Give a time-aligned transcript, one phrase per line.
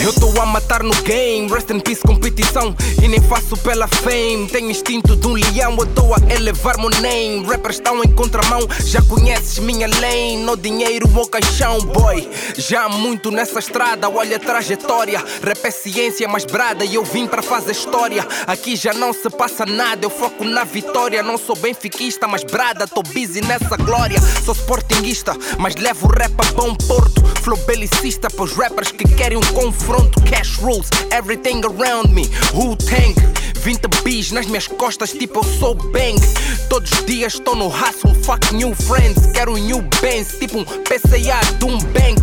[0.00, 2.74] eu tô a matar no game, rest in peace competição.
[3.02, 5.76] E nem faço pela fame, tenho instinto de um leão.
[5.78, 8.60] Eu tô a elevar meu name, rappers estão em contramão.
[8.84, 12.28] Já conheces minha lane, no dinheiro ou caixão boy.
[12.56, 15.22] Já muito nessa estrada, olha a trajetória.
[15.42, 18.26] Rap é ciência mais brada e eu vim para fazer história.
[18.46, 21.22] Aqui já não se passa nada, eu foco na vitória.
[21.22, 24.20] Não sou benfiquista, mas brada, tô busy nessa glória.
[24.44, 27.22] Sou sportinguista, mas levo rap a bom porto.
[27.42, 29.42] Flow belicista pros rappers que querem um
[29.88, 33.16] confronto Cash rules, everything around me Who tank?
[33.62, 36.20] 20 bis nas minhas costas, tipo eu sou bang
[36.68, 40.64] Todos os dias estou no hustle, fuck new friends Quero um new Benz, tipo um
[40.64, 42.20] PCA de um bank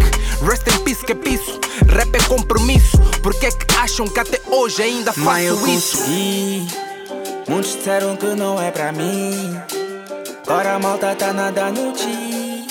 [0.47, 1.59] Rest in peace, que é isso?
[1.87, 5.97] Rap é compromisso Porque é que acham que até hoje ainda faço Mas eu isso?
[5.97, 6.67] consegui.
[7.47, 9.55] Muitos disseram que não é pra mim.
[10.47, 12.65] Agora a malta tá nada no ti.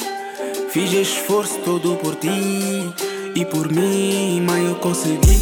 [0.69, 2.93] Fiz esforço todo por ti
[3.35, 5.41] e por mim, mas eu consegui.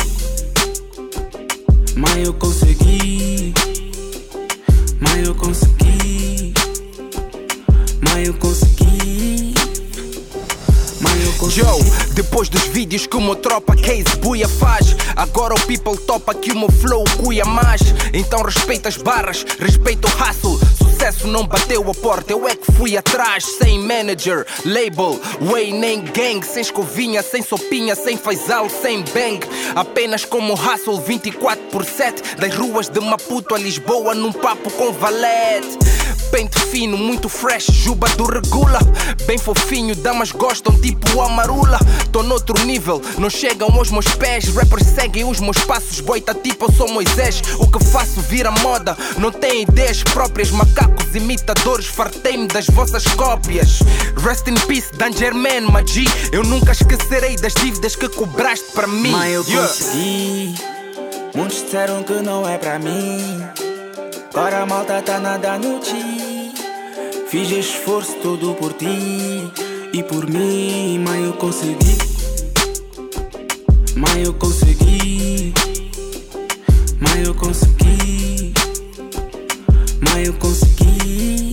[1.94, 3.52] Mas eu consegui.
[4.98, 6.54] Mas eu consegui.
[8.00, 9.54] Mas eu consegui.
[11.00, 11.60] Mas eu consegui.
[11.60, 11.82] Joe,
[12.14, 16.58] depois dos vídeos que meu tropa Case Buia faz Agora o people topa que o
[16.58, 17.82] meu flow cuia mais
[18.14, 20.58] Então respeita as barras, respeita o hustle
[21.02, 26.00] Sucesso não bateu a porta, eu é que fui atrás Sem manager, label, way nem
[26.00, 29.40] gang Sem escovinha, sem sopinha, sem faisal, sem bang.
[29.74, 34.92] Apenas como hustle 24 por 7 Das ruas de Maputo a Lisboa num papo com
[34.92, 35.91] valete
[36.32, 38.78] Pente fino, muito fresh, juba do regula.
[39.26, 41.78] Bem fofinho, damas gostam tipo a marula
[42.10, 44.46] Tô noutro nível, não chegam aos meus pés.
[44.54, 47.42] Rappers seguem os meus passos, boita tipo eu sou Moisés.
[47.58, 50.50] O que faço vira moda, não tem ideias próprias.
[50.50, 53.80] Macacos imitadores, fartei-me das vossas cópias.
[54.24, 59.10] Rest in peace, Danger Man, Magi Eu nunca esquecerei das dívidas que cobraste para mim.
[59.10, 59.68] Mas eu Yeah.
[59.68, 60.54] consegui.
[61.34, 63.71] Muitos disseram que não é pra mim.
[64.34, 66.54] Agora a malta tá nada no ti.
[67.28, 68.86] Fiz esforço todo por ti
[69.92, 71.98] e por mim, mas eu consegui.
[73.94, 75.52] Mas eu consegui.
[76.98, 78.54] Mas eu consegui.
[80.00, 81.51] Mas eu consegui.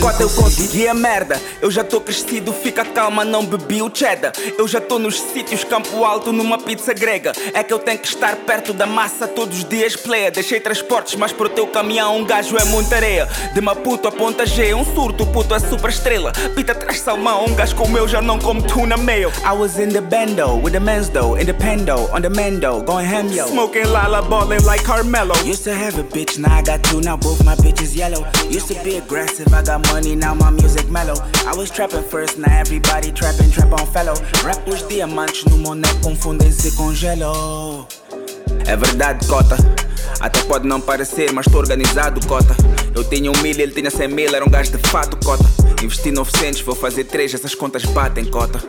[0.00, 1.38] Cota, eu consegui a merda.
[1.60, 4.32] Eu já tô crescido, fica calma, não bebi o cheddar.
[4.56, 7.32] Eu já tô nos sítios Campo Alto, numa pizza grega.
[7.52, 10.30] É que eu tenho que estar perto da massa todos os dias, pleia.
[10.30, 13.28] Deixei transportes, mas pro teu caminhão um gajo é muita areia.
[13.52, 16.32] De Maputo a Ponta G, um surto, puto é super estrela.
[16.54, 19.30] Pita traz salmão, um gajo como eu já não come tuna meio.
[19.44, 22.82] I was in the bando with the men's though, in the pendo, on the mendo,
[22.86, 23.46] going ham yo.
[23.48, 25.34] Smoking lala, balling like Carmelo.
[25.44, 28.24] Used to have a bitch, now I got two, now both my bitches yellow.
[28.48, 31.14] Used to be aggressive, I got money, now my music mellow.
[31.46, 34.14] I was trapping first, now everybody trapping, trap on fellow.
[34.42, 35.58] Rap os diamantes no
[36.02, 36.72] confundem-se.
[38.66, 39.56] É verdade, cota.
[40.20, 42.54] Até pode não parecer, mas tô organizado, cota.
[42.94, 45.44] Eu tinha um mil, ele tinha cem mil, era um gajo de fato, cota.
[45.82, 48.60] Investi 900, vou fazer três, essas contas batem, cota.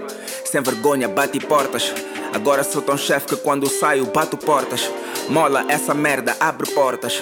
[0.45, 1.93] Sem vergonha, bate portas.
[2.33, 4.89] Agora sou tão chefe que quando saio, bato portas.
[5.27, 7.21] Mola, essa merda abre portas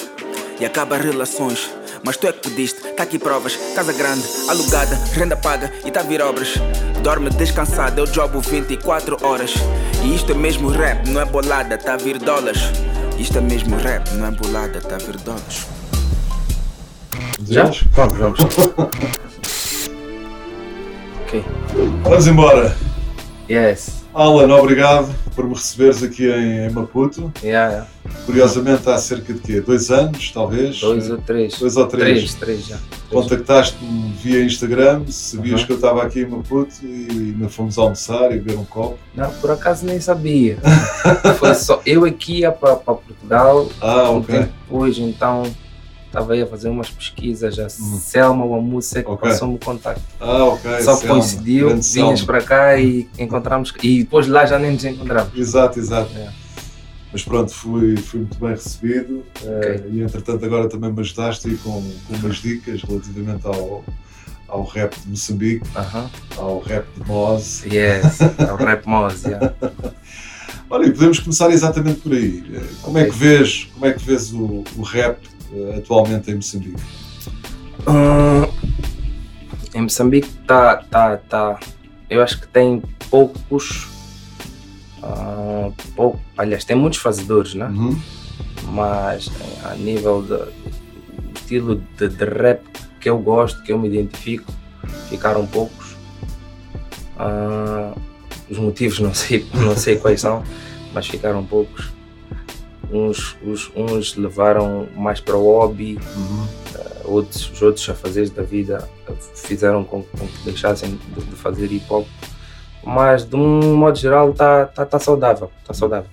[0.59, 1.78] e acaba relações.
[2.03, 3.57] Mas tu é que pediste, tá aqui provas.
[3.75, 6.55] Casa grande, alugada, renda paga e tá a vir obras.
[7.03, 9.53] Dorme descansado, eu jobo 24 horas.
[10.03, 12.61] E isto é mesmo rap, não é bolada, tá a vir dólares.
[13.17, 15.67] Isto é mesmo rap, não é bolada, tá a vir dólares.
[17.47, 17.71] Já?
[17.91, 18.39] Vamos, vamos.
[21.21, 21.45] ok.
[22.03, 22.75] Vamos embora.
[23.49, 23.98] Yes.
[24.13, 27.31] Alan, obrigado por me receberes aqui em, em Maputo.
[27.43, 27.87] Yeah, yeah.
[28.25, 29.61] Curiosamente há cerca de quê?
[29.61, 30.79] Dois anos, talvez?
[30.79, 31.57] Dois ou três.
[31.59, 32.17] Dois ou três.
[32.17, 32.77] Três, três já.
[33.09, 38.39] Contactaste-me via Instagram, sabias que eu estava aqui em Maputo e ainda fomos almoçar e
[38.39, 38.97] beber um copo.
[39.15, 40.57] Não, por acaso nem sabia.
[41.37, 43.69] Foi só eu aqui ia para Portugal.
[43.79, 44.39] Ah, um ok.
[44.39, 45.43] depois, então
[46.09, 47.57] estava aí a fazer umas pesquisas.
[47.59, 49.13] A Selma, o Amusse, é que Hum.
[49.13, 49.29] Ok.
[49.29, 50.01] passou-me o contato.
[50.19, 50.81] Ah, ok.
[50.81, 52.25] Só Selma, coincidiu, grande vinhas Selma.
[52.25, 53.73] para cá e encontramos.
[53.83, 55.37] E depois lá já nem nos encontramos.
[55.37, 56.11] Exato, exato.
[56.17, 56.29] É.
[57.11, 61.57] Mas pronto, fui, fui muito bem recebido eh, e entretanto agora também me ajudaste aí
[61.57, 61.71] com,
[62.07, 63.83] com umas dicas relativamente ao,
[64.47, 66.07] ao rap de Moçambique, Aham.
[66.37, 67.63] ao rap de Moz.
[67.65, 69.51] Yes, é o rap Moz, yeah.
[70.69, 72.43] Olha, e podemos começar exatamente por aí.
[72.53, 75.17] Eh, Como é que vês, como é que vês o, o rap
[75.77, 76.81] atualmente em Moçambique?
[77.87, 78.45] Hum,
[79.73, 81.59] em Moçambique tá, tá, tá.
[82.09, 83.87] Eu acho que tem poucos.
[85.01, 87.67] ah, pouco, aliás, tem muitos fazedores, né?
[87.67, 87.99] Uhum.
[88.71, 89.29] Mas
[89.63, 92.61] a nível de o estilo de, de rap
[92.99, 94.51] que eu gosto, que eu me identifico,
[95.09, 95.95] ficaram poucos.
[97.17, 97.93] Ah,
[98.49, 100.43] os motivos não sei, não sei quais são,
[100.93, 101.91] mas ficaram poucos.
[102.91, 105.99] Uns, os, uns levaram mais para o hobby,
[106.75, 111.35] ah, outros, os outros afazeres da vida ah, fizeram com, com que deixassem de, de
[111.35, 112.07] fazer hip hop.
[112.83, 116.09] Mas de um modo geral está tá, tá saudável, tá saudável.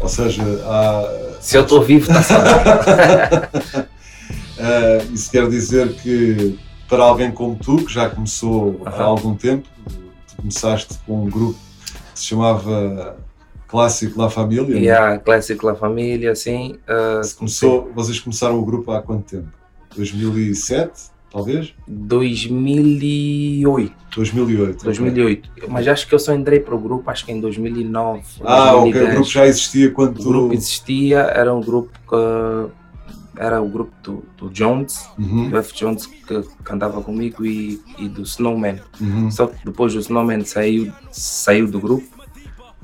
[0.00, 3.48] Ou seja, há, Se eu estou vivo, está saudável.
[4.58, 6.58] eh, isso quer dizer que
[6.88, 9.04] para alguém como tu, que já começou há Aham.
[9.04, 9.68] algum tempo,
[10.28, 11.58] tu começaste com um grupo
[12.12, 13.16] que se chamava
[13.72, 14.78] Clássico La Família.
[14.78, 16.76] E a Classic La Família, assim.
[16.86, 19.48] ah, Começou, vocês começaram o grupo há quanto tempo?
[19.96, 21.74] 2007, talvez?
[21.88, 23.92] 2008.
[24.14, 24.70] 2008.
[24.76, 24.84] ok.
[24.84, 25.50] 2008.
[25.68, 28.22] Mas acho que eu só entrei para o grupo, acho que em 2009.
[28.44, 28.92] Ah, ok.
[28.92, 29.08] 2010.
[29.08, 32.82] O grupo já existia quando O grupo existia, era um grupo que.
[33.34, 35.72] Era o grupo do, do Jones, Uhum, do F.
[35.74, 38.78] Jones, que cantava comigo, e, e do Snowman.
[39.00, 39.30] uhum.
[39.30, 42.06] Só que depois o Snowman saiu, saiu do grupo,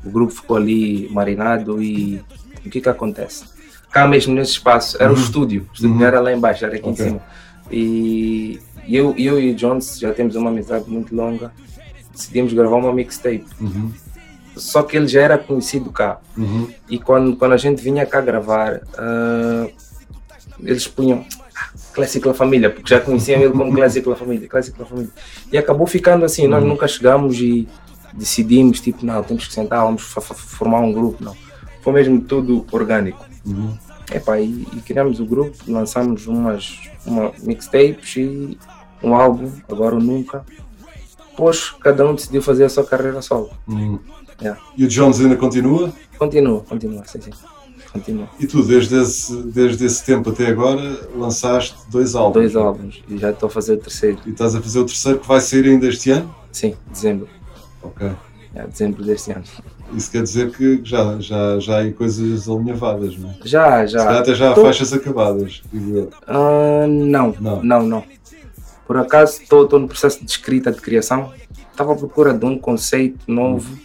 [0.04, 2.20] o grupo ficou ali marinado e
[2.64, 3.44] o que que acontece?
[3.90, 5.22] Cá mesmo nesse espaço, era o Uhum.
[5.22, 5.98] estúdio, o estúdio Uhum.
[6.00, 7.04] não era lá embaixo, era aqui Ok.
[7.04, 7.20] em cima.
[7.70, 11.52] E eu, eu e o Jones já temos uma amizade muito longa,
[12.12, 13.44] decidimos gravar uma mixtape.
[13.60, 13.92] Uhum,
[14.56, 16.18] Só que ele já era conhecido cá.
[16.36, 16.68] uhum.
[16.88, 19.66] E quando, quando a gente vinha cá gravar, ah,
[20.60, 21.24] eles punham
[21.56, 25.10] "Ah, Classic La Família, porque já conheciam ele como Classic La Família, Classic La Família.
[25.52, 27.68] E acabou ficando assim, nós nunca chegamos e
[28.12, 31.36] decidimos, tipo, não, temos que sentar, vamos formar um grupo, não.
[31.82, 33.24] Foi mesmo tudo orgânico.
[33.46, 33.76] Uhum.
[34.12, 38.58] Epá, e, e criamos o grupo, lançamos umas uma mixtapes e
[39.02, 40.44] um álbum, agora ou nunca.
[41.30, 43.50] Depois cada um decidiu fazer a sua carreira solo.
[43.66, 43.98] Uhum.
[44.40, 44.60] Yeah.
[44.76, 45.92] E o Jones ainda continua?
[46.18, 47.30] Continua, continua, sim, sim.
[47.92, 48.28] Continua.
[48.38, 52.34] E tu, desde esse, desde esse tempo até agora, lançaste dois álbuns.
[52.34, 54.18] Dois álbuns e já estou a fazer o terceiro.
[54.26, 56.34] E estás a fazer o terceiro que vai sair ainda este ano?
[56.52, 57.28] Sim, dezembro.
[57.82, 58.10] Ok.
[58.54, 59.44] É, dezembro deste ano.
[59.94, 63.34] Isso quer dizer que já, já, já há coisas alinhavadas, não é?
[63.44, 64.18] Já, Se já.
[64.18, 66.10] até já há Tô- faixas acabadas, digo eu.
[66.26, 67.62] Ah, não, Não.
[67.62, 68.04] não, não,
[68.86, 71.32] Por acaso estou no processo de escrita, de criação.
[71.70, 73.78] Estava à procura de um conceito novo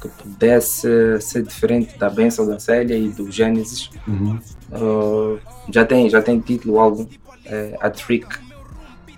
[0.00, 0.86] que pudesse
[1.20, 3.90] ser diferente da Benção da Célia e do Gênesis.
[4.06, 4.38] Uhum.
[4.72, 5.38] Ah,
[5.72, 7.06] já, tem, já tem título o álbum,
[7.44, 8.26] é, A Trick.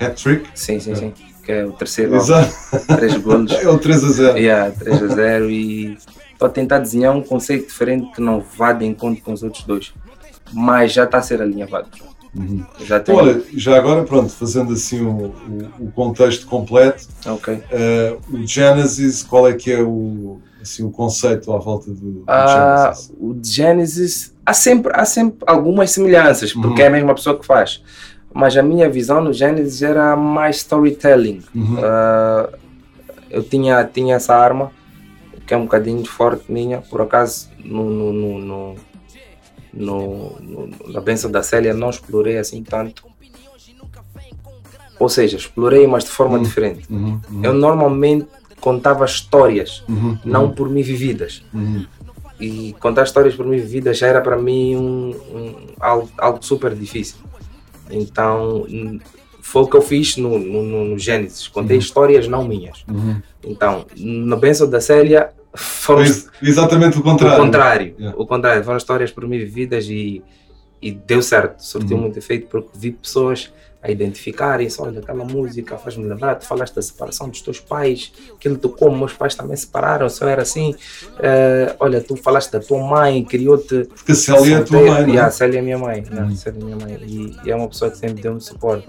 [0.01, 0.49] Hat-trick?
[0.55, 1.13] Sim, sim, sim.
[1.51, 2.25] Que é o terceiro álbum.
[2.25, 2.87] Exato.
[2.97, 3.51] Três golos.
[3.61, 4.39] É o 3 a 0.
[4.39, 5.97] Yeah, 3 a 0 e
[6.33, 9.65] estou a tentar desenhar um conceito diferente que não vá de encontro com os outros
[9.65, 9.93] dois.
[10.53, 11.89] Mas já está a ser alinhavado.
[12.37, 12.65] Uhum.
[12.85, 17.61] Já olha, já agora, pronto, fazendo assim o, o, o contexto completo, ok.
[17.73, 22.25] eh, o Genesis, qual é que é o, assim, o conceito à volta do, do
[22.29, 23.13] Ah, Genesis?
[23.19, 26.85] o Genesis há sempre, há sempre algumas semelhanças, porque Uhum.
[26.85, 27.83] é a mesma pessoa que faz.
[28.33, 31.43] Mas a minha visão no Genesis era mais storytelling.
[31.55, 31.77] Uhum.
[31.83, 32.49] Ah,
[33.29, 34.71] eu tinha, tinha essa arma,
[35.47, 38.75] que é um bocadinho forte minha, por acaso no, no, no, no,
[39.73, 43.05] no- no- na benção da Célia não explorei assim tanto.
[44.99, 46.43] Ou seja, explorei, mas de forma Uhum.
[46.43, 46.87] diferente.
[46.91, 48.27] Uhum, uhum, Eu normalmente
[48.61, 51.43] contava histórias, uhum, não por mim vividas.
[51.55, 51.87] uhum,
[52.39, 56.75] E contar histórias por mim vividas já era para mim um, um- algo, algo super
[56.75, 57.17] difícil.
[57.91, 58.67] Então
[59.43, 61.49] foi o que eu fiz no, no, no- Gênesis.
[61.49, 62.85] Contei histórias não minhas.
[62.89, 63.21] uhum.
[63.45, 67.43] Então, na Benção da Célia foram Foi exatamente o o contrário.
[67.43, 67.95] contrário.
[67.99, 68.19] Yeah.
[68.21, 70.23] O contrário, foram histórias por mim vividas e,
[70.81, 72.03] e deu certo, surtiu Uhum.
[72.05, 73.51] muito efeito porque vi pessoas
[73.83, 78.59] a identificarem-se, olha, aquela música faz-me lembrar, tu falaste da separação dos teus pais, aquilo
[78.59, 80.75] tocou, meus pais também separaram, só era assim,
[81.19, 84.93] Eh, olha, tu falaste da tua mãe, criou-te Porque a Célia é a tua solteiro.
[84.93, 85.29] mãe, não Yeah, é?
[85.29, 86.23] a Célia é minha mãe, né?
[86.23, 86.35] Uhum.
[86.37, 86.99] Célia é minha mãe.
[87.07, 88.87] E, e é uma pessoa que sempre deu-me suporte.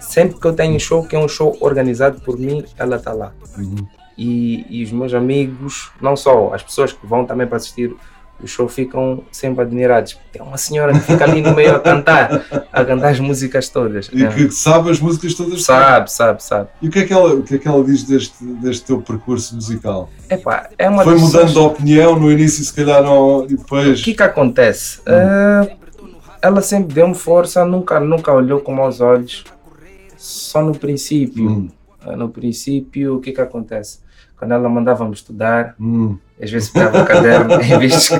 [0.00, 3.12] Sempre que eu tenho um show, que é um show organizado por mim, ela está
[3.12, 3.32] lá.
[3.56, 3.86] Uhum.
[4.16, 7.94] E, e os meus amigos, não só, as pessoas que vão também para assistir
[8.42, 10.16] o show ficam sempre admirados.
[10.32, 14.08] Tem uma senhora que fica ali no meio a cantar, a cantar as músicas todas.
[14.12, 14.28] E É.
[14.28, 15.64] que sabe as músicas todas.
[15.64, 16.68] Sabe, sabe, sabe.
[16.80, 19.00] E o que é que ela, o que é que ela diz deste, deste teu
[19.02, 20.08] percurso musical?
[20.30, 24.02] Epá, é uma Foi mudando de opinião no início, se calhar não, e O depois.
[24.02, 25.00] que que acontece?
[25.06, 25.76] Eh,
[26.40, 29.44] ela sempre deu-me força, nunca, nunca olhou com maus olhos,
[30.16, 31.48] só no princípio.
[31.50, 31.68] Hum,
[32.00, 33.98] Ah, No princípio, o que que acontece?
[34.38, 36.16] Quando ela mandava-me estudar, Hum.
[36.40, 38.14] às vezes pegava o caderno, em vez de,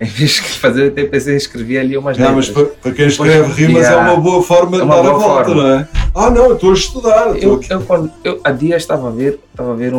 [0.00, 3.52] em vez de fazer o TPC, escrevia ali umas Não, mas para, para quem escreve
[3.52, 4.12] rimas é yeah.
[4.12, 5.62] uma boa forma É de uma dar a volta, forma.
[5.62, 5.88] não é?
[6.14, 7.36] Ah, não, eu estou a estudar.
[7.42, 7.72] Eu, aqui.
[7.72, 9.98] eu, quando, eu há dias estava a ver, estava a ver um,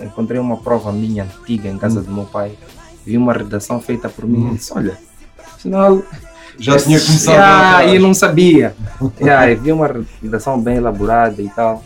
[0.00, 2.52] um- encontrei uma prova minha antiga em casa do meu pai,
[3.06, 4.50] vi uma redação feita por mim Hum.
[4.52, 4.98] e disse, olha,
[5.54, 6.02] afinal
[6.58, 7.92] Já tinha começado atrás.
[7.92, 8.74] e eu não sabia.
[9.20, 9.88] yeah, eu vi uma
[10.20, 11.82] redação bem elaborada e tal.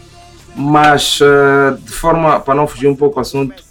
[0.54, 3.62] Mas, eh, de forma, para não fugir um pouco ao assunto,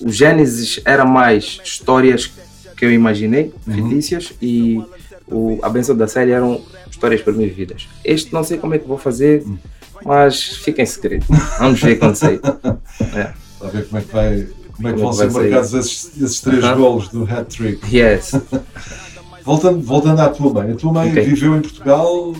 [0.00, 2.30] o Gênesis era mais histórias
[2.76, 3.98] que eu imaginei, Uhum.
[4.42, 4.82] e
[5.28, 7.88] o, a benção da série eram histórias por mim vividas.
[8.04, 9.56] Este não sei como é que vou fazer, Hum.
[10.04, 11.24] mas fica em segredo.
[11.58, 12.40] Vamos ver quando sair.
[13.58, 15.72] Para ver como é que, vai, como é que Como vão é que ser marcados
[15.74, 16.76] esses, esses três Aham.
[16.76, 17.96] golos do hat-trick.
[17.96, 18.32] Yes.
[19.42, 20.72] Voltando, voltando à tua mãe.
[20.72, 21.22] A tua mãe Ok.
[21.24, 22.34] viveu em Portugal?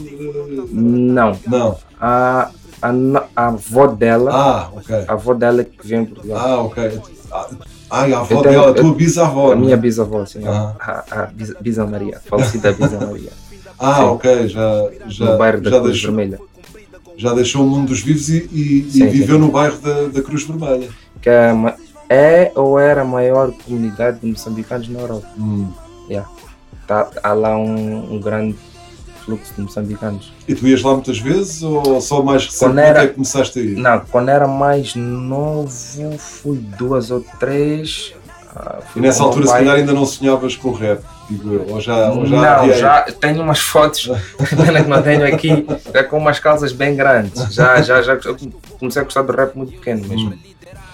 [0.72, 1.38] Não.
[1.46, 1.78] Não.
[2.00, 2.50] A,
[2.82, 2.90] a,
[3.34, 5.04] a avó dela, Ah, ok.
[5.08, 6.38] a avó dela que veio em Portugal.
[6.38, 7.00] Ah, ok.
[7.32, 7.48] Ah,
[7.88, 9.52] Ai, a avó Eu tenho- dela, a tua eu- bisavó.
[9.52, 9.64] A não é?
[9.66, 10.42] minha bisavó, sim.
[10.46, 10.74] Ah.
[10.80, 13.30] A, a Bisa, Bisa Maria, falecida Bisa Maria.
[13.78, 14.02] Ah, Sim.
[14.04, 14.48] ok.
[14.48, 16.38] Já, já, no bairro da já, Cruz deixou, Vermelha.
[17.18, 19.40] já deixou o mundo dos vivos e, e- e Sim, viveu sim.
[19.42, 20.88] no bairro da, da Cruz Vermelha.
[21.20, 21.52] Que é,
[22.08, 25.28] é ou era a maior comunidade de moçambicanos na Europa.
[25.38, 25.68] Hum.
[26.86, 28.56] Tá, há lá um, um grande
[29.26, 30.32] fluxo de moçambicanos.
[30.48, 33.62] E tu ias lá muitas vezes ou só mais recentemente era- é que começaste a
[33.62, 33.76] ir?
[33.76, 35.68] Não, quando era mais novo,
[36.18, 38.14] fui duas ou três.
[38.54, 39.60] ah, E nessa altura, se pai.
[39.62, 41.66] calhar, ainda não sonhava com o rap, digo eu.
[41.70, 44.08] Ou já, ou já não, havia- já tenho umas fotos,
[44.56, 47.52] pena que não tenho aqui, é com umas calças bem grandes.
[47.52, 48.16] Já, já, já
[48.78, 50.32] comecei a gostar do rap muito pequeno mesmo.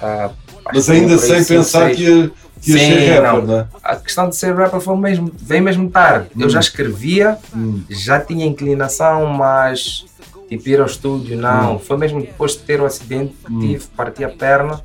[0.03, 0.42] Ah, Hum.
[0.73, 1.97] Mas ainda sem pensar seis.
[1.97, 3.47] que ia, que ia Sim, ser rapper, não.
[3.47, 3.67] não é?
[3.83, 6.29] A questão de ser rapper foi mesmo, veio mesmo tarde.
[6.39, 7.83] Eu já escrevia, Hum.
[7.91, 10.05] já tinha inclinação, mas
[10.49, 11.79] tipo ir ao estúdio, não.
[11.79, 13.61] Foi mesmo depois de ter o acidente que Hum.
[13.61, 14.81] tive, parti a perna,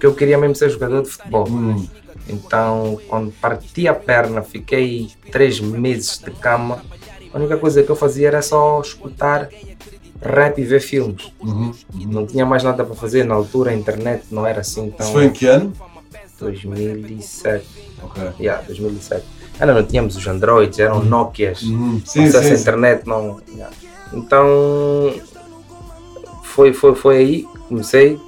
[0.00, 1.46] que eu queria mesmo ser jogador de futebol.
[1.48, 1.86] Hum.
[2.28, 6.82] Então, quando parti a perna, fiquei três meses de cama.
[7.32, 9.48] A única coisa que eu fazia era só escutar
[10.22, 11.32] rap e ver filmes.
[11.40, 11.72] Uhum.
[11.94, 15.06] Não tinha mais nada para fazer na altura, a internet não era assim tão.
[15.06, 15.72] Isso foi em que ano?
[16.38, 17.64] 2007.
[18.02, 18.22] Ok.
[18.38, 19.24] Yeah, 2007.
[19.58, 21.62] Ainda não tínhamos os Androids, eram Nokias.
[21.62, 22.00] Uhum.
[22.04, 23.40] Sim, Acesso sim, à internet não.
[23.52, 23.74] yeah.
[24.12, 25.12] Então
[26.42, 28.18] foi, foi, foi aí que comecei.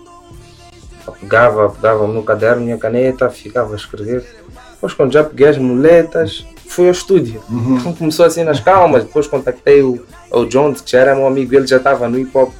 [1.21, 4.25] Pegava, pegava no caderno, minha caneta, ficava a escrever.
[4.73, 7.43] Depois quando já peguei as muletas, fui ao estúdio.
[7.49, 7.77] Uhum.
[7.79, 11.55] Então começou assim nas calmas, depois contactei o, o Jones, que já era meu amigo,
[11.55, 12.53] ele já estava no hip hop,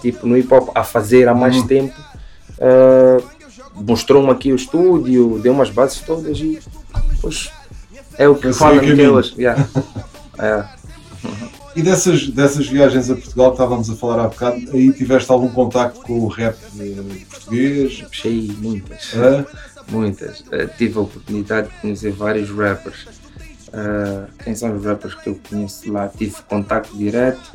[0.00, 1.66] tipo no hip hop a fazer há mais Uhum.
[1.66, 1.94] tempo.
[2.60, 3.18] Ah,
[3.74, 6.60] Mostrou-me aqui o estúdio, deu umas bases todas e
[7.12, 7.50] depois
[8.18, 9.34] é o que fala é o que hoje.
[9.38, 9.66] Yeah.
[10.42, 10.64] É.
[11.76, 15.48] E dessas, dessas viagens a Portugal que estávamos a falar há bocado, aí tiveste algum
[15.50, 16.94] contacto com o rap eh,
[17.30, 18.00] português?
[18.02, 19.12] Puxei muitas.
[19.88, 20.42] Muitas.
[20.50, 23.06] Eh, tive a oportunidade de conhecer vários rappers.
[23.72, 26.08] Eh, quem são os rappers que eu conheço lá?
[26.08, 27.52] Tive contato direto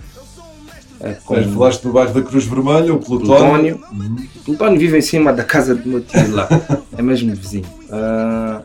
[1.01, 3.77] eh, com Mas Falaste do bairro da Cruz Vermelha, o Plutónio.
[3.79, 4.27] Plutónio.
[4.45, 6.47] Plutónio vive em cima da casa do meu tio lá.
[6.97, 7.65] é mesmo vizinho.
[7.91, 8.61] Eh,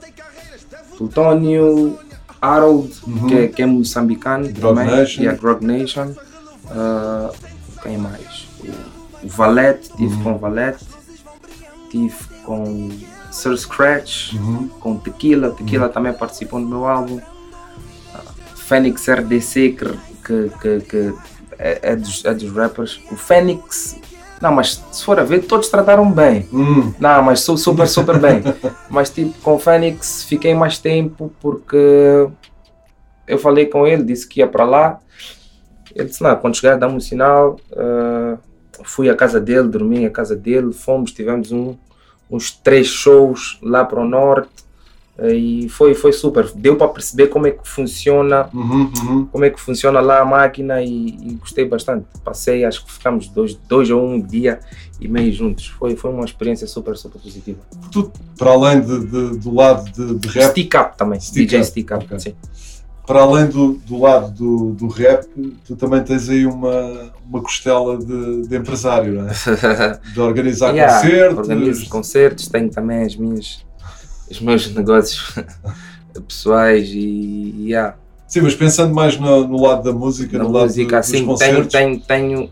[0.96, 1.98] Plutónio,
[2.40, 3.26] Harold, Uhum.
[3.26, 4.86] que, é, que é moçambicano também.
[4.86, 5.22] Nation.
[5.22, 6.12] E a Grog Nation.
[6.70, 7.30] Eh,
[7.82, 8.46] quem mais?
[9.22, 10.22] O, o Valete, tive Uhum.
[10.22, 10.84] com o Valete.
[11.90, 12.14] Tive
[12.44, 12.88] com
[13.32, 14.68] Sir Scratch Uhum.
[14.80, 17.20] com Tequila, Tequila também participou no meu álbum.
[18.70, 21.14] Fênix RDC, que, que, que, que
[21.58, 23.00] é, é dos, é dos rappers.
[23.10, 23.98] O Fênix,
[24.40, 26.48] não, mas se for a ver, todos trataram bem.
[26.52, 26.94] Hum.
[27.00, 28.42] Não, mas sou super, super bem.
[28.88, 32.28] Mas tipo, com o Fênix fiquei mais tempo porque
[33.26, 35.00] eu falei com ele, disse que ia para lá.
[35.92, 37.58] Ele disse, não, quando chegar dá-me um sinal.
[37.76, 38.36] Ah,
[38.84, 41.76] fui à casa dele, dormi à casa dele, fomos, tivemos um,
[42.30, 44.69] uns três shows lá para o norte
[45.28, 46.50] e foi, foi super.
[46.54, 49.26] Deu para perceber como é que funciona, Uhum, uhum.
[49.26, 52.06] como é que funciona lá a máquina e, e gostei bastante.
[52.24, 54.60] Passei, acho que ficamos dois, dois ou um dia
[55.00, 55.66] e meio juntos.
[55.66, 57.58] Foi, foi uma experiência super, super positiva.
[57.92, 61.58] Tu, para além de, de- do lado de, de rap, Stick Up também, Stick DJ
[61.60, 62.18] Up, Stick Up, ok.
[62.20, 62.34] sim.
[63.06, 65.26] para além do, do lado do, do rap,
[65.66, 69.32] tu também tens aí uma, uma costela de, de empresário, não é?
[70.14, 71.38] De organizar Yeah, concertos.
[71.38, 73.64] Organizo concertos, tenho também as minhas,
[74.30, 75.34] os meus negócios
[76.26, 77.96] pessoais e yeah,
[78.26, 81.26] Sim, mas pensando mais no, no lado da música, na no lado música do- assim,
[81.26, 82.50] dos tenho, tenho, tenho,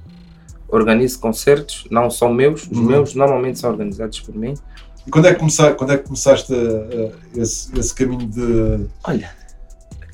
[0.68, 2.85] organizo concertos, não são meus, os Uhum.
[2.85, 4.54] meus normalmente são organizados por mim.
[5.06, 8.87] E quando é que, começar, quando é que começaste a- a- esse, esse caminho de.
[9.04, 9.30] Olha,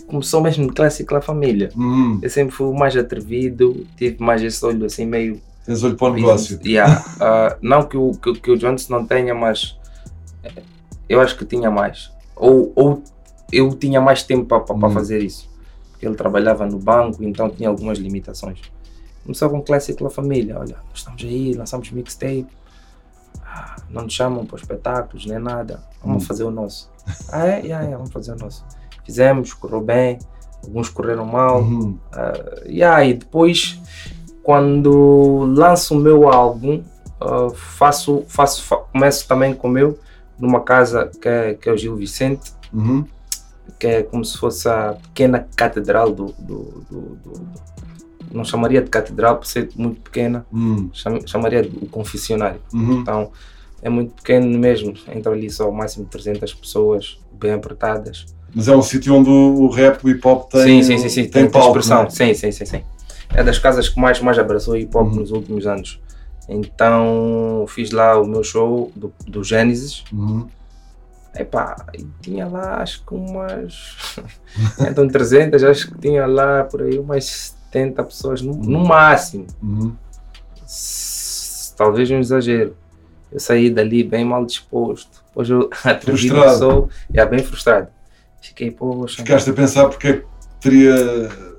[0.06, 1.70] começou mesmo clássico da família.
[1.74, 6.08] Hum, Eu sempre fui mais atrevido, tive mais esse olho assim meio Tens olho para
[6.08, 6.60] o negócio.
[6.62, 7.02] Yeah.
[7.16, 9.74] Uh, não que o, que, que o Jones não tenha, mas
[11.08, 12.10] eu acho que tinha mais.
[12.36, 13.02] Ou, ou
[13.52, 14.90] eu tinha mais tempo para Hum.
[14.90, 15.48] fazer isso.
[15.90, 18.60] Porque ele trabalhava no banco, então tinha algumas limitações.
[19.22, 20.58] Começou com Classic La Família.
[20.58, 22.46] Olha, nós estamos aí, lançamos mixtape.
[23.44, 25.82] Ah, não nos chamam para espetáculos, nem nada.
[26.02, 26.26] Vamos Hum.
[26.26, 26.90] fazer o nosso.
[27.30, 27.60] Ah, é?
[27.60, 28.64] Yeah, yeah, vamos fazer o nosso.
[29.04, 30.18] Fizemos, correu bem.
[30.64, 31.60] Alguns correram mal.
[31.60, 31.98] Uhum.
[32.12, 33.78] Ah, yeah, e depois,
[34.42, 36.82] quando lanço o meu álbum,
[37.20, 39.98] ah, faço, faço, fa- começo também com o meu,
[40.38, 43.04] numa casa que é, que é o Gil Vicente, Uhum.
[43.78, 46.34] que é como se fosse a pequena catedral do.
[46.38, 47.48] do- do- do-
[48.32, 50.90] não chamaria de catedral por ser muito pequena, Hum.
[50.92, 52.60] cham- chamaria de confessionário.
[52.72, 53.00] Uhum.
[53.00, 53.30] Então
[53.80, 58.26] é muito pequeno mesmo, entra ali só o máximo 300 pessoas, bem apertadas.
[58.52, 61.22] Mas é um sítio onde o rap, o hip hop sim, tem, sim, sim, sim,
[61.22, 61.68] tem, tem, tem palco.
[61.78, 62.02] expressão.
[62.04, 62.10] é?
[62.10, 62.82] Sim, sim, sim, sim.
[63.32, 65.16] É das casas que mais, mais abraçou hip hop Uhum.
[65.20, 66.00] nos últimos anos.
[66.48, 70.04] Então fiz lá o meu show do, do Gênesis.
[70.12, 70.46] Uhum.
[71.36, 73.96] Epá, e tinha lá acho que umas.
[74.88, 77.24] então 300, acho que tinha lá por aí umas
[77.72, 79.46] 70 pessoas no, no máximo.
[79.62, 79.94] Uhum.
[81.76, 82.76] Talvez um exagero.
[83.32, 85.24] Eu saí dali bem mal disposto.
[85.34, 86.58] Hoje eu atrevido Frustrado.
[86.58, 87.88] sou, é bem frustrado.
[88.40, 89.16] Fiquei, poxa.
[89.16, 90.24] Ficaste a pensar porque é que
[90.60, 90.94] teria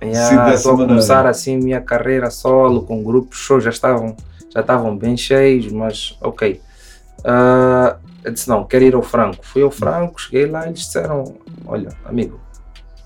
[0.01, 0.89] Yeah, sido dessa maneira.
[0.89, 4.15] começar assim minha carreira solo com grupos shows já estavam
[4.55, 6.59] já estavam bem cheios mas ok.
[7.23, 9.45] Ah, eu disse não quero ir ao Franco.
[9.45, 11.35] Fui ao Franco cheguei lá e eles disseram
[11.65, 12.39] olha amigo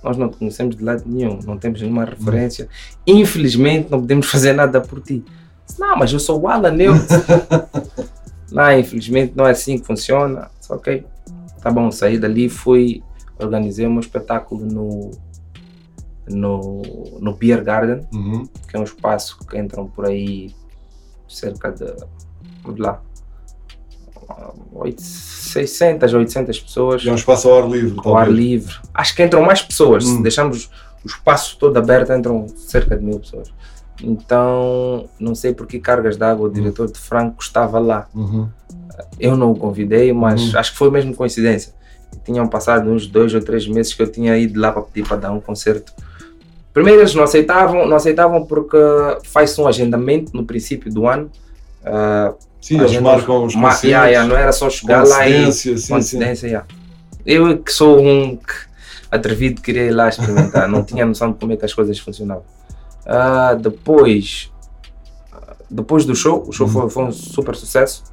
[0.03, 2.69] nós não te conhecemos de lado nenhum não temos nenhuma referência
[3.05, 5.25] infelizmente não podemos fazer nada por ti.
[5.65, 6.93] Disse, não mas eu sou o Alan eu.
[8.51, 10.49] Não infelizmente não é assim que funciona.
[10.59, 11.05] Disse, ok
[11.61, 11.91] tá bom.
[11.91, 13.03] Saí dali fui
[13.37, 15.11] organizei um espetáculo no
[16.27, 16.81] no,
[17.19, 18.45] no Beer Garden, Uhum.
[18.67, 20.51] que é um espaço que entram por aí
[21.29, 21.85] cerca de,
[22.63, 23.01] vamos lá,
[24.73, 27.99] oito- 600 a 800 pessoas E é um espaço ao ar livre.
[28.03, 28.73] ao ar livre.
[28.93, 30.17] Acho que entram mais pessoas, Hum.
[30.17, 30.69] se deixarmos
[31.03, 33.51] o espaço todo aberto, entram cerca de mil pessoas.
[34.01, 38.07] Então, não sei por que cargas d'água o diretor de Franco estava lá.
[38.13, 38.47] Uhum.
[39.19, 40.59] Eu não o convidei, mas Uhum.
[40.59, 41.73] acho que foi mesmo coincidência.
[42.23, 45.17] Tinham passado uns dois ou três meses que eu tinha ido lá para pedir para
[45.17, 45.93] dar um concerto.
[46.73, 48.77] Primeiro eles não aceitavam, não aceitavam porque
[49.23, 51.29] faz-se um agendamento no princípio do ano.
[51.83, 55.75] Ah, Sim, eles marcam os ma- yeah, yeah, não era só chegar lá e sim,
[55.87, 56.67] coincidência, yeah.
[57.25, 58.69] Eu que sou um que-
[59.11, 62.43] atrevido queria ir lá experimentar, não tinha noção de como é que as coisas funcionavam.
[63.05, 64.51] Ah, depois,
[65.69, 66.73] depois do show, o show Uhum.
[66.73, 68.03] foi, foi um super sucesso.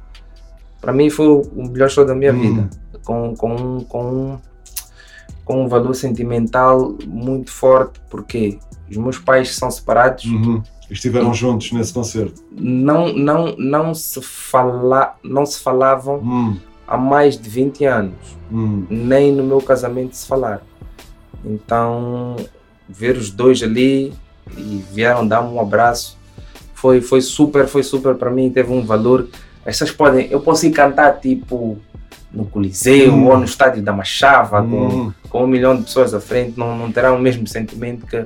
[0.81, 2.39] Para mim foi o melhor show da minha Uhum.
[2.41, 2.69] vida,
[3.03, 4.37] com, com, com, um-
[5.47, 8.59] com um valor sentimental muito forte, porque
[8.91, 10.61] os meus pais são separados, Uhum.
[10.89, 12.41] Estiveram juntos nesse concerto.
[12.51, 16.57] não, não, não, se fala, não se falavam Hum,
[16.87, 18.15] há mais de 20 anos
[18.51, 18.85] hum.
[18.89, 20.61] nem no meu casamento se falaram.
[21.43, 22.35] Então,
[22.87, 24.13] ver os dois ali
[24.57, 26.17] e vieram dar-me um abraço
[26.73, 29.27] foi, foi super, foi super para mim, teve um valor.
[29.65, 31.77] As pessoas podem, eu posso ir cantar tipo
[32.31, 33.27] no Coliseu Hum.
[33.27, 35.13] ou no estádio da Machava com, Hum.
[35.29, 38.25] Com um milhão de pessoas à frente, não, não terá o mesmo sentimento que,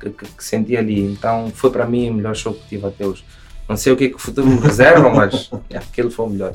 [0.00, 1.00] que, que, que senti ali.
[1.00, 3.24] Então, foi para mim o melhor show que tive até hoje.
[3.68, 6.28] Não sei o que, é que o futuro me reserva, mas é, aquele foi o
[6.28, 6.52] melhor.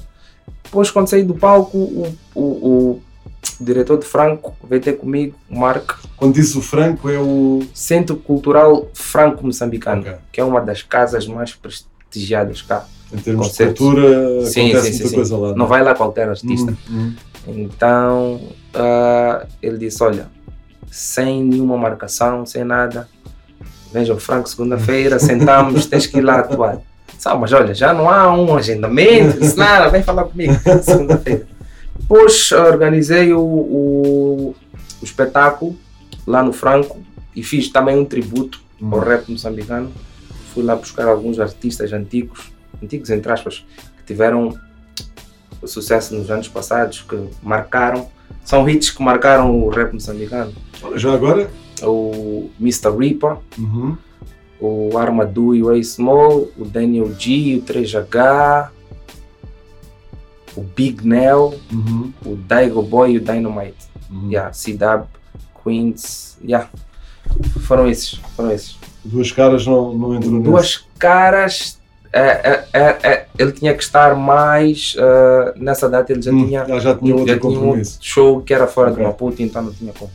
[0.64, 3.02] Depois, quando saí do palco, o, o, o
[3.60, 7.64] diretor de Franco veio ter comigo, o Marco, Quando disse o Franco, é o.
[7.74, 10.14] Centro Cultural Franco-Moçambicano, Ok.
[10.32, 12.86] que é uma das casas mais prestigiadas cá.
[13.12, 13.74] Em termos Concertos.
[13.74, 15.56] de cultura, Sim, acontece sim, muita sim, coisa lá.
[15.56, 16.72] Não vai lá qualquer artista.
[16.72, 17.14] Hum, hum.
[17.48, 18.42] Então,
[18.74, 20.28] ah, ele disse, olha,
[20.92, 23.08] sem nenhuma marcação, sem nada,
[23.92, 26.80] veja o Franco segunda-feira, sentamos, tens que ir lá atuar.
[27.18, 31.48] Sabe, mas olha, já não há um agendamento, disse, nada, vem falar comigo, segunda-feira.
[32.00, 34.56] Depois organizei o, o,
[35.02, 35.78] o espetáculo
[36.26, 37.02] lá no Franco
[37.36, 38.94] e fiz também um tributo Hum.
[38.94, 39.92] ao rap moçambicano.
[40.54, 43.66] Fui lá buscar alguns artistas antigos, antigos entre aspas,
[43.98, 44.58] que tiveram
[45.68, 48.08] sucesso nos anos passados, que marcaram,
[48.44, 50.54] são hits que marcaram o rap moçambicano.
[50.96, 51.50] Já agora?
[51.84, 52.90] O Mr.
[52.98, 53.98] Reaper, Uhum.
[54.60, 58.70] o Armadu e o A-Small, o Daniel G, o 3H,
[60.56, 62.12] o Big Nell, Uhum.
[62.26, 63.88] o Daigo Boy e o Dynamite.
[64.10, 64.30] Uhum.
[64.30, 65.06] Yeah, C-Dub,
[65.64, 66.68] Queens, yeah.
[67.62, 68.78] Foram esses, foram esses.
[69.06, 70.44] Duas caras não, não entram nesse.
[70.44, 71.79] Duas caras,
[72.12, 76.46] é, é, é, é, ele tinha que estar mais, eh, nessa data ele já Hum,
[76.48, 79.02] tinha, já- tinha outro já tinha um show que era fora Ok.
[79.04, 80.12] de Maputo, então não tinha como.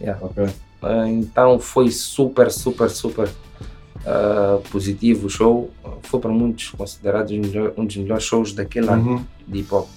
[0.00, 0.18] Yeah.
[0.24, 0.44] Ok.
[0.44, 3.28] Eh, então foi super, super, super
[4.04, 5.70] uh, positivo o show.
[6.02, 7.30] Foi para muitos considerado
[7.76, 9.24] um dos melhores shows daquele ano Uhum.
[9.46, 9.88] de hip hop.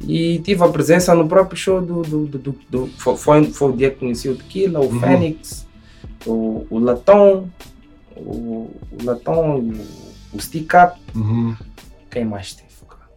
[0.00, 2.02] E tive a presença no próprio show do.
[2.02, 5.00] do, do, do- do- foi, foi, foi o dia que conheci o Tequila, o Uhum.
[5.00, 5.66] Fênix,
[6.26, 7.48] o, o Latom,
[8.16, 9.72] o, o Latom, o,
[10.32, 10.98] o Stick Up.
[11.14, 11.54] Uhum.
[12.10, 12.66] Quem mais teve?
[12.88, 13.10] cara?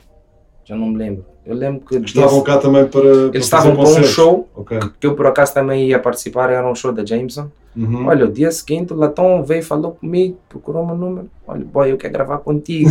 [0.66, 1.26] Já não me lembro.
[1.46, 1.96] Eu lembro que.
[1.98, 3.02] Estavam cá também para.
[3.02, 4.80] para eles estavam para um show Ok.
[5.00, 7.50] que eu por acaso também ia participar, era um show da Jameson.
[7.76, 8.08] Uhum.
[8.08, 11.30] Olha, o dia seguinte o Latão veio, falou comigo, procurou meu número.
[11.48, 12.90] Olha, boy, eu quero gravar contigo.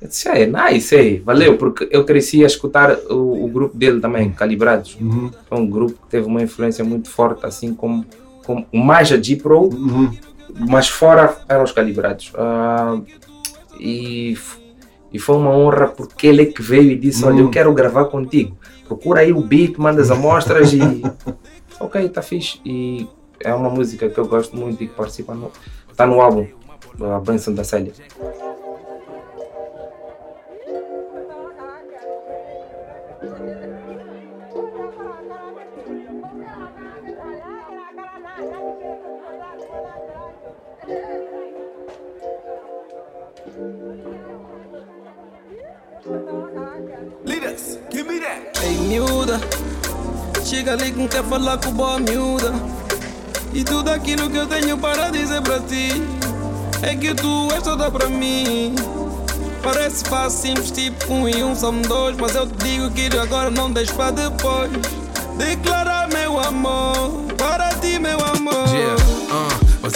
[0.00, 4.00] eu disse, é, nice, hey, valeu, porque eu cresci a escutar o, o grupo dele
[4.00, 4.96] também, Calibrados.
[5.00, 5.30] Uhum.
[5.48, 8.04] Foi um grupo que teve uma influência muito forte, assim como,
[8.44, 10.10] como mais a G-Pro, Uhum.
[10.58, 12.32] Mas fora eram os Calibrados.
[12.36, 13.00] Ah,
[13.78, 14.36] e,
[15.12, 17.50] e foi uma honra porque ele é que veio e disse, olha, eu Hum.
[17.50, 18.56] quero gravar contigo.
[18.86, 20.80] Procura aí o beat, manda as amostras e...
[21.78, 22.60] ok, tá fixe.
[22.64, 23.08] E
[23.42, 25.50] é uma música que eu gosto muito e que participa no...
[25.96, 26.46] Tá no álbum,
[27.14, 27.92] A Benção da Célia.
[48.90, 49.40] Miúda,
[50.44, 52.52] chega ali que quer falar com boa miúda.
[53.54, 56.02] E tudo aquilo que eu tenho para dizer para ti
[56.82, 58.74] é que tu és toda para mim.
[59.62, 62.16] Parece fácil, simples, tipo um e um são dois.
[62.16, 64.72] Mas eu te digo que agora não deixo para depois.
[65.38, 68.74] Declarar meu amor para ti, meu amor.
[68.74, 69.09] Yeah,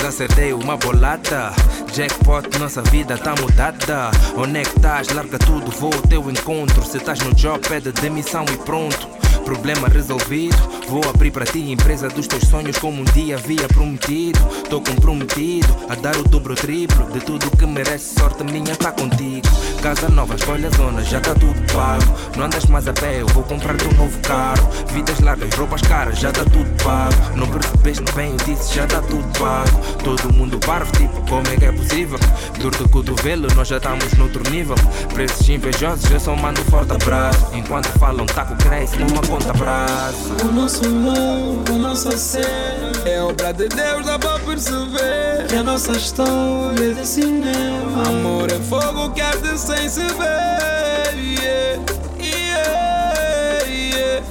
[0.05, 1.53] acertei uma bolada.
[1.93, 4.11] Jackpot, nossa vida tá mudada.
[4.37, 5.09] Onde é que estás?
[5.09, 6.85] Larga tudo, vou ao teu encontro.
[6.85, 9.09] Se estás no job, pede demissão e pronto.
[9.45, 10.57] Problema resolvido,
[10.89, 14.39] vou abrir para ti empresa dos teus sonhos como um dia havia prometido.
[14.69, 18.15] Tô comprometido a dar o dobro triplo de tudo que merece.
[18.19, 19.47] Sorte minha tá contigo.
[19.83, 22.05] Casa nova, escolha a zona, já tá tudo pago.
[22.37, 24.69] Não andas mais a pé, eu vou comprar-te um novo carro.
[24.93, 27.37] Vidas largas, roupas caras, já tá tudo pago.
[27.37, 29.81] Não percebeste bem, eu disse, já tá tudo pago.
[30.03, 32.19] Todo mundo parvo, tipo, como é que é possível?
[32.61, 34.77] Dor do cotovelo, nós já estamos noutro nível.
[35.13, 37.47] Preços invejosos, eu só mando forte abraço.
[37.55, 40.35] Enquanto falam, taco cresce numa conta abraço.
[40.75, 42.91] O nosso amor, a nossa cena.
[43.05, 48.09] É obra de Deus, dá pra perceber Que a nossa história é de cinema.
[48.09, 51.15] Amor é fogo que arde sem se ver.
[51.17, 51.81] Yeah,
[52.19, 54.25] yeah, yeah.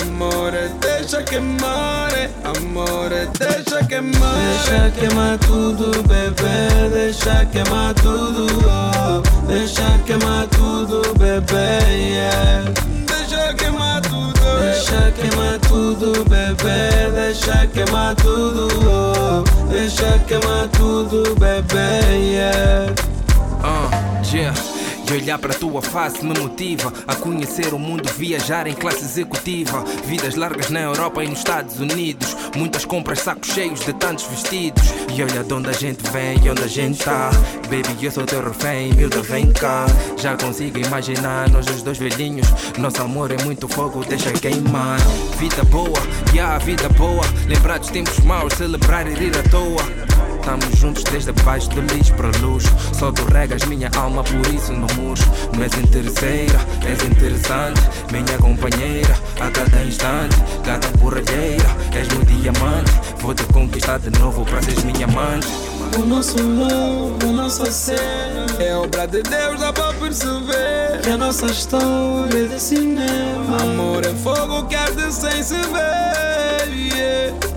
[0.00, 0.68] Amor é
[1.08, 9.46] deixa queimar é, Amor é deixa queimar Deixa queimar tudo, bebê Deixa queimar tudo oh.
[9.46, 12.70] Deixa queimar tudo, bebê yeah.
[13.06, 19.70] Deixa queimar tudo Deixa queimar tudo, bebê Deixa queimar tudo oh.
[19.70, 22.92] Deixa queimar tudo, bebê yeah.
[23.64, 24.67] Uh, yeah.
[25.10, 29.82] E olhar para tua face me motiva a conhecer o mundo, viajar em classe executiva.
[30.04, 32.36] Vidas largas na Europa e nos Estados Unidos.
[32.54, 34.82] Muitas compras, sacos cheios de tantos vestidos.
[35.14, 37.30] E olha de onde a gente vem e onde a gente tá.
[37.70, 39.86] Baby, eu sou teu refém, miúda, vem cá.
[40.18, 42.46] Já consigo imaginar nós os dois velhinhos.
[42.76, 44.98] Nosso amor é muito fogo, deixa queimar.
[45.38, 45.98] Vida boa,
[46.34, 47.24] yeah, vida boa.
[47.46, 50.17] Lembrar dos tempos maus, celebrar e rir à toa.
[50.48, 52.64] Estamos juntos desde baixo do lixo para luz.
[52.98, 55.30] Só tu regas minha alma, por isso não murcho.
[55.54, 57.82] Não és interesseira, és interessante.
[58.10, 60.36] Minha companheira, a cada instante.
[60.64, 62.90] Gata borralheira, és meu diamante.
[63.18, 65.46] Vou te conquistar de novo para seres minha amante.
[65.98, 71.16] O nosso amor, a nossa cena É obra de Deus, dá pra perceber Que a
[71.16, 77.47] nossa história é de cinema Amor é fogo que arde sem se ver yeah,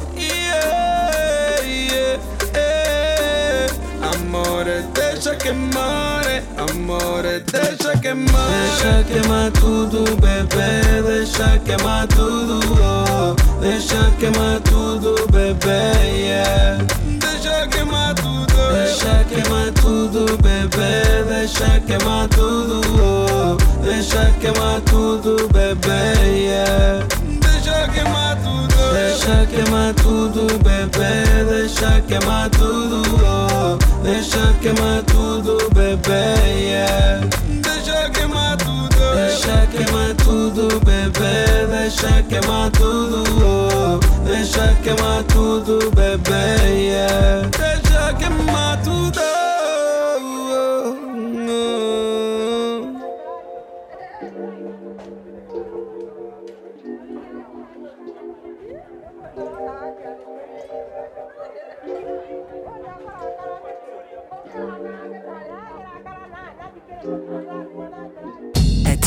[4.33, 4.51] yeah.
[4.61, 12.07] Amor é deixa queimar é, Amor é deixa queimar Deixa queimar tudo, bebê Deixa queimar
[12.07, 13.59] tudo oh.
[13.59, 16.77] Deixa queimar tudo, bebê yeah.
[17.19, 23.83] Deixa queimar tudo Deixa queimar tudo, bebê Deixa queimar tudo oh.
[23.83, 27.05] Deixa queimar tudo, bebê yeah.
[27.41, 33.80] Deixa queimar tudo Deixa queimar tudo, bebê Deixa queimar tudo oh.
[34.03, 37.21] Deixa queimar tudo, bebê yeah.
[37.61, 43.99] Deixa queimar tudo Deixa queimar tudo, bebê Deixa queimar tudo oh.
[44.27, 47.47] Deixa queimar tudo, bebê yeah.
[47.57, 49.30] Deixa queimar tudo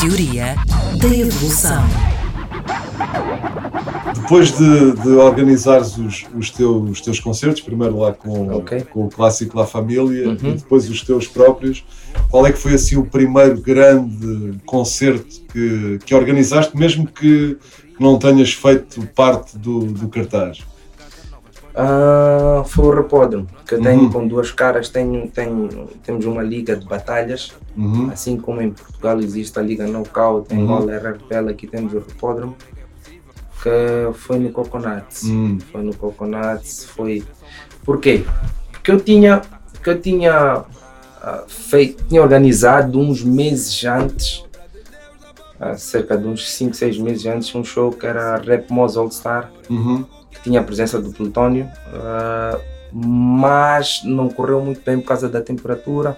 [0.05, 0.55] teoria
[0.99, 1.83] da evolução.
[4.13, 8.81] Depois de, de organizares os, os, teus, os teus concertos, primeiro lá com, Ok.
[8.91, 10.33] com o clássico La Família Uhum.
[10.33, 11.83] e depois os teus próprios,
[12.29, 17.57] qual é que foi assim o primeiro grande concerto que, que organizaste, mesmo que
[17.99, 20.59] não tenhas feito parte do, do cartaz?
[21.77, 24.09] Ah, foi o Repódromo, que eu tenho Uhum.
[24.11, 28.09] com duas caras, tenho, tenho, temos uma liga de batalhas, Uhum.
[28.11, 30.89] assim como em Portugal existe a Liga Knockout, em Uhum.
[30.89, 32.55] É RPL, aqui temos o Repódromo,
[33.61, 35.23] que foi no Coconuts.
[35.25, 35.57] Hum.
[35.71, 37.23] Foi no Coconuts, foi...
[37.83, 38.23] Por quê?
[38.71, 39.41] Porque eu tinha,
[39.73, 40.63] porque eu tinha
[41.21, 44.45] ah, feito, tinha organizado uns meses antes,
[45.59, 49.09] ah, cerca de uns 5, 6 meses antes, um show que era Rap Moz All
[49.11, 50.05] Star, Uhum.
[50.45, 52.59] Tinha a presença do Plutónio, ah,
[52.93, 56.15] mas não correu muito bem por causa da temperatura,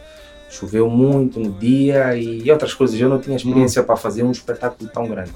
[0.49, 2.99] choveu muito no dia e outras coisas.
[2.99, 5.31] Eu não tinha experiência para fazer um espetáculo tão grande.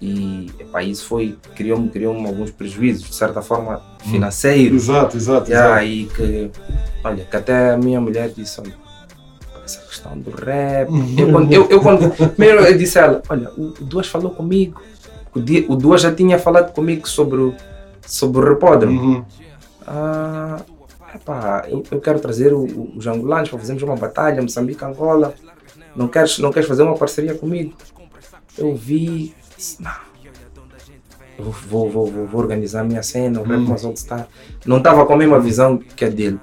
[0.00, 4.84] E epá, isso foi, criou-me criou alguns prejuízos, de certa forma, financeiros.
[4.84, 5.50] Exato, exato.
[5.50, 5.92] Yeah, exato.
[5.92, 6.50] e que,
[7.02, 8.74] olha, que até a minha mulher disse, olha,
[9.64, 10.90] essa questão do rap.
[11.18, 14.80] Eu, quando, eu, eu quando, primeiro eu disse a ela, olha, o, Duas falou comigo.
[15.34, 17.40] O, Duas já tinha falado comigo sobre
[18.06, 19.00] sobre o repódromo.
[19.00, 19.24] Uhum.
[19.86, 20.60] Ah,
[21.14, 25.34] epá, eu, eu quero trazer o- o- os angolanos para fazermos uma batalha, Moçambique, Angola.
[25.96, 27.74] Não queres, não queres fazer uma parceria comigo?
[28.56, 29.34] Eu vi,
[29.78, 30.10] não.
[31.38, 33.66] Eu vou, vou, vou, vou organizar a minha cena, o Rap Hum.
[33.68, 34.28] Mas All Star.
[34.66, 36.38] Não estava com a mesma visão que a dele.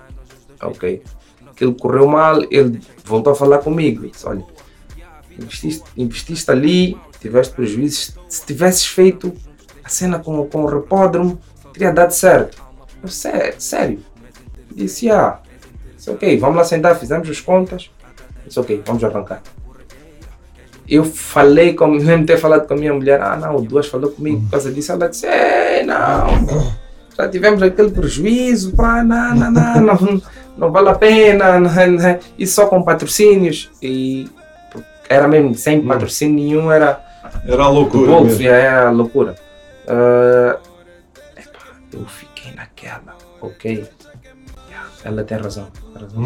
[0.61, 1.03] Ok.
[1.51, 4.07] Aquilo correu mal, ele voltou a falar comigo.
[4.07, 4.43] Disse, olha,
[5.39, 8.15] investiste, investiste ali, tiveste prejuízos.
[8.27, 9.31] Se tivesses feito
[9.87, 11.39] a cena com, com o repódromo,
[11.71, 12.61] teria dado certo.
[13.01, 13.99] Eu, sério, sério.
[14.75, 15.39] Disse, ah,
[15.95, 17.89] disse, ok, vamos lá sentar, fizemos as contas.
[18.45, 19.41] Disse, ok, vamos arrancar.
[20.87, 24.11] Eu falei, com, mesmo ter falado com a minha mulher, ah não, o Duas falou
[24.11, 24.91] comigo por causa disso.
[24.91, 26.73] Ela disse, ei, não,
[27.15, 30.21] já tivemos aquele prejuízo, pá, não, não, não, não,
[30.57, 33.71] não vale a pena, não, não, isso só com patrocínios.
[33.81, 34.29] E
[35.07, 37.01] era mesmo, sem patrocínio nenhum, era
[37.45, 38.11] Era loucura.
[38.11, 38.47] Bom, mesmo.
[38.47, 39.46] é a loucura.
[39.87, 40.59] Ah,
[41.37, 41.59] epá,
[41.93, 43.87] eu fiquei naquela, ok.
[44.69, 45.67] Yeah, Ela tem razão.
[45.93, 46.23] tem razão.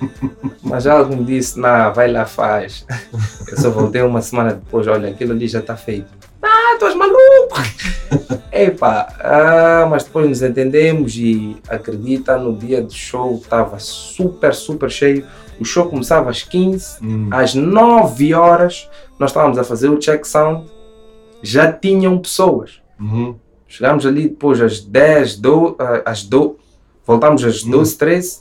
[0.62, 2.86] Mas algo me disse, não, vai lá, faz.
[3.50, 6.06] Eu só voltei uma semana depois, olha, aquilo ali já está feito.
[6.42, 7.56] Ah, tu és maluco!
[8.52, 14.90] Epá, ah, mas depois nos entendemos e acredita, no dia do show estava super, super
[14.90, 15.24] cheio.
[15.58, 17.28] O show começava às 15, Hum.
[17.30, 20.66] às 9 horas nós estávamos a fazer o check sound,
[21.42, 22.80] já tinham pessoas.
[23.00, 23.34] Uhum.
[23.66, 26.58] Chegámos ali depois às 10, do, ah, às do,
[27.06, 28.40] voltámos às 12, 13,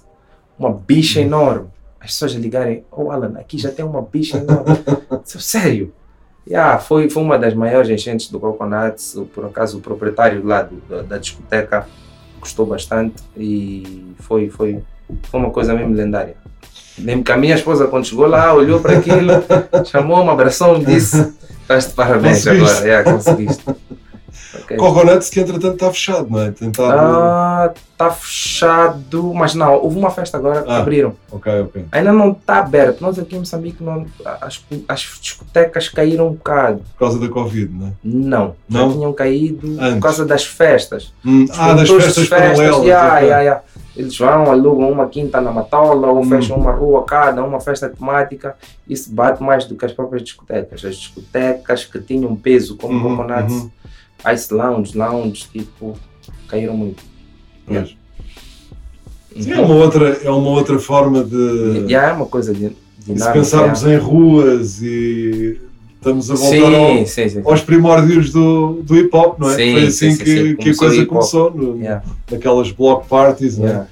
[0.58, 1.68] uma bicha enorme.
[2.00, 4.78] As pessoas ligarem, oh Alan, aqui já tem uma bicha enorme.
[5.24, 5.94] Disse, Sério?
[6.48, 10.82] Yeah, foi, foi uma das maiores enchentes do Coconuts, por acaso o proprietário lá do-
[10.90, 11.86] da, da discoteca
[12.40, 14.80] gostou bastante e foi, foi,
[15.24, 16.36] foi uma coisa mesmo lendária.
[16.98, 19.32] Lembro que a minha esposa quando chegou lá, olhou para aquilo,
[19.86, 22.72] chamou-me, abraçou-me e disse, estás de parabéns Conseguiste.
[22.72, 23.64] agora, yeah, conseguiste.
[24.78, 26.52] Coconuts que entretanto está fechado, não é?
[26.52, 27.00] Tentado.
[27.00, 30.78] Ah, tá fechado, mas não, houve uma festa agora que Ah.
[30.78, 31.16] abriram.
[31.32, 31.86] Ok, ok.
[31.92, 33.02] Ainda não está aberto.
[33.02, 34.06] Nós aqui em Moçambique, não,
[34.42, 36.80] as, as discotecas caíram um bocado.
[36.94, 37.92] Por causa da Covid, não é?
[38.04, 38.88] Não, Não?
[38.90, 39.94] já tinham caído Antes.
[39.96, 41.14] por causa das festas.
[41.26, 42.84] Hum, Os ah, das festas festas, paralelas.
[42.84, 43.24] yeah, ok.
[43.28, 43.62] yeah, yeah.
[43.96, 46.30] Eles vão, alugam uma quinta na Matola ou Hum.
[46.30, 48.56] fecham uma rua cada, uma festa temática.
[48.88, 50.86] Isso bate mais do que as próprias discotecas.
[50.86, 53.70] As discotecas que tinham peso, como Uhum, Coconuts, uhum.
[54.34, 55.98] Ice Lounge, Lounge, tipo,
[56.48, 57.04] caíram muito.
[57.66, 57.96] Pois.
[59.40, 61.86] Sim, é uma outra, é uma outra forma de.
[61.88, 63.32] Já é uma coisa de, e se dinâmica.
[63.34, 63.96] pensarmos é.
[63.96, 65.60] em ruas e
[65.96, 67.42] estamos a voltar Sim, ao- sim, sim.
[67.46, 69.56] aos primórdios do, do hip hop, não é?
[69.56, 72.04] Sim, Foi assim sim, sim, que, que a coisa começou, no- Yeah.
[72.32, 73.70] naquelas block parties, não é?
[73.70, 73.88] Yeah.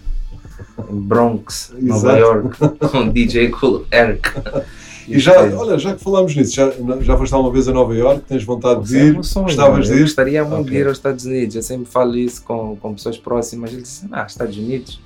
[0.92, 2.18] Em Bronx, Nova.
[2.18, 2.58] York,
[2.92, 4.30] com DJ Cool Eric.
[5.08, 6.70] E já, olha, já que falámos nisso, já,
[7.02, 8.24] já foste alguma vez a Nova York?
[8.28, 9.24] Tens vontade de é ir?
[9.24, 10.02] sonho, Gostavas de Eu ir?
[10.02, 10.72] gostaria muito Ok.
[10.72, 11.56] de ir aos Estados Unidos.
[11.56, 13.72] Eu sempre falo isso com, com pessoas próximas.
[13.72, 15.00] Eles dizem, ah, Estados Unidos,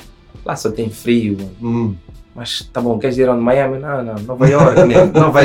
[0.43, 1.37] lá só tem frio.
[1.37, 1.95] mano." Hum.
[2.33, 3.41] Mas tá bom, queres ir onde?
[3.41, 3.77] Miami?
[3.77, 5.41] Não, não, Nova York, mesmo, Nova.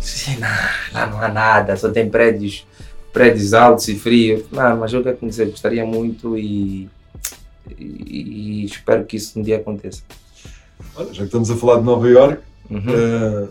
[0.00, 0.48] Sim, não,
[0.92, 2.66] lá não há nada, só tem prédios,
[3.12, 4.44] prédios altos e frios.
[4.52, 6.90] Não, mas eu quero conhecer, gostaria muito e,
[7.78, 10.02] e, e espero que isso um dia aconteça.
[10.94, 12.38] Olha, já que estamos a falar de Nova York,
[12.72, 12.82] Uhum.
[12.88, 13.48] eh,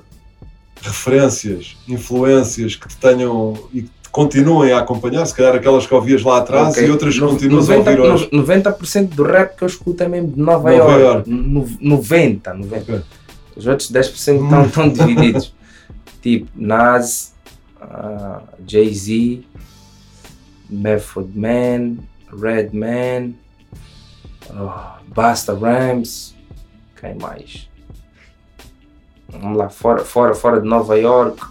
[0.82, 6.24] referências, influências que te tenham e que continuem a acompanhar, se calhar aquelas que ouvias
[6.24, 6.86] lá atrás Ok.
[6.88, 8.30] e outras que No- continuas a 90, ouvir hoje.
[8.32, 11.30] no- 90% do rap que eu escuto é mesmo de Nova, Nova York.
[11.30, 11.30] York.
[11.30, 12.94] No- 90, 90.
[12.96, 13.02] Ok.
[13.56, 15.54] Os outros 10% estão tão divididos.
[16.22, 17.34] tipo Nas,
[17.82, 19.42] ah, Jay-Z,
[20.70, 21.98] Method Man,
[22.32, 23.34] Redman,
[24.50, 26.34] ah, Basta Rhymes,
[27.00, 27.68] quem mais?
[29.39, 31.41] Vamos lá, fora, fora, fora de Nova York,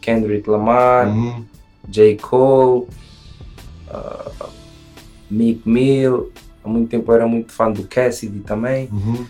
[0.00, 1.44] Kendrick Lamar, Uhum.
[1.88, 2.16] J.
[2.16, 2.86] Cole,
[3.90, 4.30] ah,
[5.30, 6.30] Meek Mill.
[6.64, 8.88] Há muito tempo eu era muito fã do Cassidy também.
[8.92, 9.26] Uhum.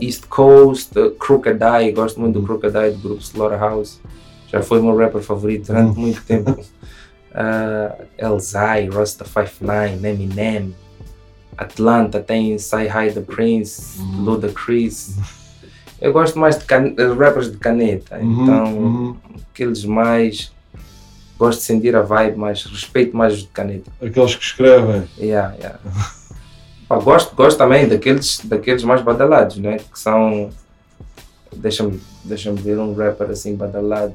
[0.00, 4.00] East Coast, uh, Crooked Eye, gosto muito do Crooked Eye do grupo Slaughterhouse.
[4.46, 6.58] Já foi o meu rapper favorito durante muito tempo.
[7.30, 10.74] Uh, Elzai, Rasta 59, Eminem,
[11.56, 15.14] Atlanta tem Sai High the Prince, Ludacris.
[16.00, 19.16] Eu gosto mais de can- rappers de caneta, Uhum, então uhum.
[19.52, 20.52] aqueles mais.
[21.38, 23.90] Gosto de sentir a vibe, mais respeito mais os de caneta.
[24.02, 25.04] Aqueles que escrevem.
[25.18, 25.78] Yeah, yeah.
[26.88, 29.76] Pá, gosto, gosto também daqueles, daqueles mais badalados, né?
[29.76, 30.50] Que são.
[31.54, 34.14] Deixa-me deixa ver um rapper assim badalado.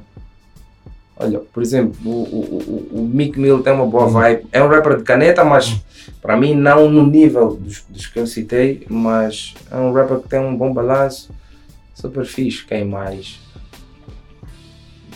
[1.16, 4.46] Olha, por exemplo, o, o, o, o Mick Mill tem uma boa vibe.
[4.50, 5.76] É um rapper de caneta, mas
[6.20, 10.28] para mim não no nível dos, dos que eu citei, mas é um rapper que
[10.28, 11.30] tem um bom balanço.
[11.94, 12.64] Super fixe.
[12.64, 13.38] Quem mais?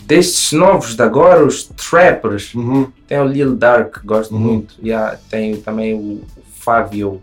[0.07, 2.91] Destes novos de agora, os trappers, Uhum.
[3.07, 4.75] tem o Lil Dark, gosto muito.
[4.83, 6.23] Yeah, tem também o,
[6.59, 7.23] Fábio,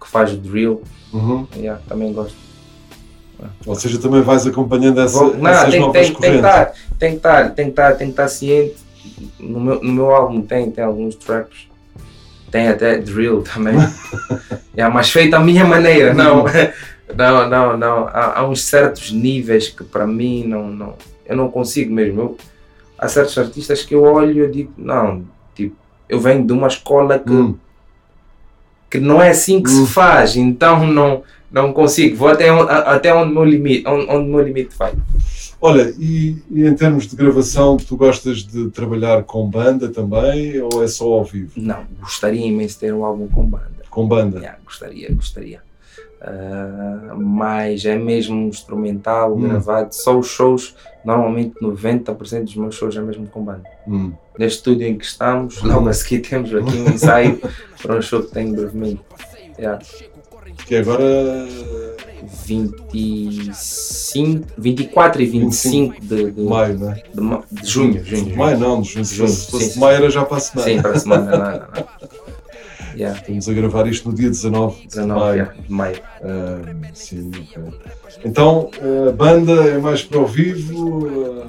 [0.00, 0.82] que faz o drill.
[1.12, 1.46] Uhum.
[1.56, 2.36] Yeah, também gosto.
[3.66, 6.36] Ou seja, também vais acompanhando essa, Vou- não, essas tem, novas tem, correntes.
[6.38, 8.76] estar, tem que estar, tem que estar, tem que estar ciente.
[9.38, 11.68] No meu, no meu álbum tem, tem alguns traps.
[12.50, 13.74] Tem até drill também.
[14.76, 16.44] yeah, mas feito à minha maneira, não.
[17.16, 18.06] Não, não, não.
[18.08, 20.94] Há, há uns certos níveis que para mim não, não,
[21.26, 22.20] eu não consigo mesmo.
[22.20, 22.36] Eu,
[22.98, 25.76] há certos artistas que eu olho e digo, não, tipo,
[26.08, 27.56] eu venho de uma escola que, Hum.
[28.90, 32.16] que não é assim que se faz, então não, não consigo.
[32.16, 34.92] Vou até, até onde o meu limite, onde, meu limite vai.
[35.62, 40.82] Olha, e, e em termos de gravação, tu gostas de trabalhar com banda também ou
[40.82, 41.52] é só ao vivo?
[41.54, 43.70] Não, gostaria imenso de ter um álbum com banda.
[43.90, 44.38] Com banda?
[44.38, 45.60] Yeah, gostaria, gostaria.
[46.22, 49.40] Ah, mas é mesmo instrumental, Hum.
[49.48, 49.94] gravado.
[49.94, 53.62] Só os shows, normalmente 90% dos meus shows é mesmo com banda.
[53.88, 54.12] Hum.
[54.38, 57.40] Neste estúdio em que estamos, logo a seguir temos aqui um ensaio
[57.82, 59.00] para um show que tem brevemente.
[59.58, 59.82] Yeah.
[60.66, 61.46] Que agora
[62.46, 67.02] 25, 24 e 25 de, de, maio, não é?
[67.14, 68.36] de, ma- de junho, junho, junho.
[68.36, 69.04] Maio não, de junho.
[69.06, 70.70] Fosse- se fosse maio era já para a semana.
[70.70, 72.00] Sim, para a semana, não, não, não.
[72.96, 73.18] Yeah.
[73.20, 75.34] Estamos a gravar isto no dia 19, 19 de maio.
[75.34, 75.96] yeah, de maio.
[76.22, 77.62] Ah, sim, ok.
[78.24, 78.70] Então,
[79.08, 81.46] a banda é mais para o vivo.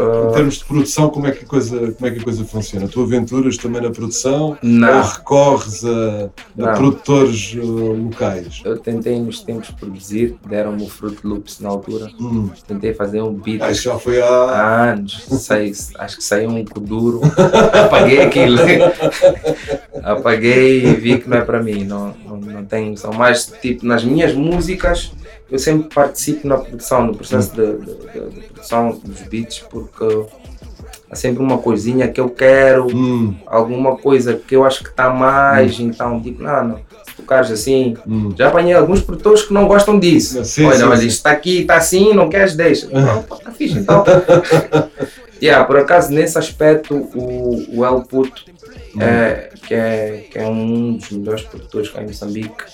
[0.00, 0.28] Ah.
[0.30, 2.86] em termos de produção, como é, que a coisa, como é que a coisa funciona?
[2.86, 4.96] Tu aventuras também na produção Não.
[4.98, 6.30] ou recorres a,
[6.62, 8.62] a produtores locais?
[8.64, 12.10] Eu tentei nos tempos produzir, deram-me o Fruit Loops na altura.
[12.20, 12.48] Hum.
[12.68, 13.60] Tentei fazer um beat.
[13.72, 15.24] Isso já foi há- há anos.
[15.30, 17.20] Sei, acho que saiu um duro.
[17.84, 18.58] Apaguei aquilo.
[20.02, 21.82] Apaguei e vi que não é para mim.
[21.84, 23.12] Não, não, tenho noção.
[23.12, 25.12] Mas, tipo, nas minhas músicas,
[25.50, 30.26] eu sempre participo na produção, no processo de, de- de- de produção dos beats, porque
[31.10, 33.34] há sempre uma coisinha que eu quero, Hum.
[33.46, 37.96] alguma coisa que eu acho que está mais, então digo, não, não, se tocares assim,
[38.06, 38.32] Hum.
[38.36, 40.44] já apanhei alguns produtores que não gostam disso.
[40.44, 42.86] Sim, olha, sim, olha, isto está aqui, está assim, não queres, deixa.
[43.32, 44.04] Está fixe, então.
[45.42, 48.44] yeah, por acaso, nesse aspecto, o, o El Puto,
[49.00, 52.64] é, que, é, que é um dos melhores produtores cá em Moçambique,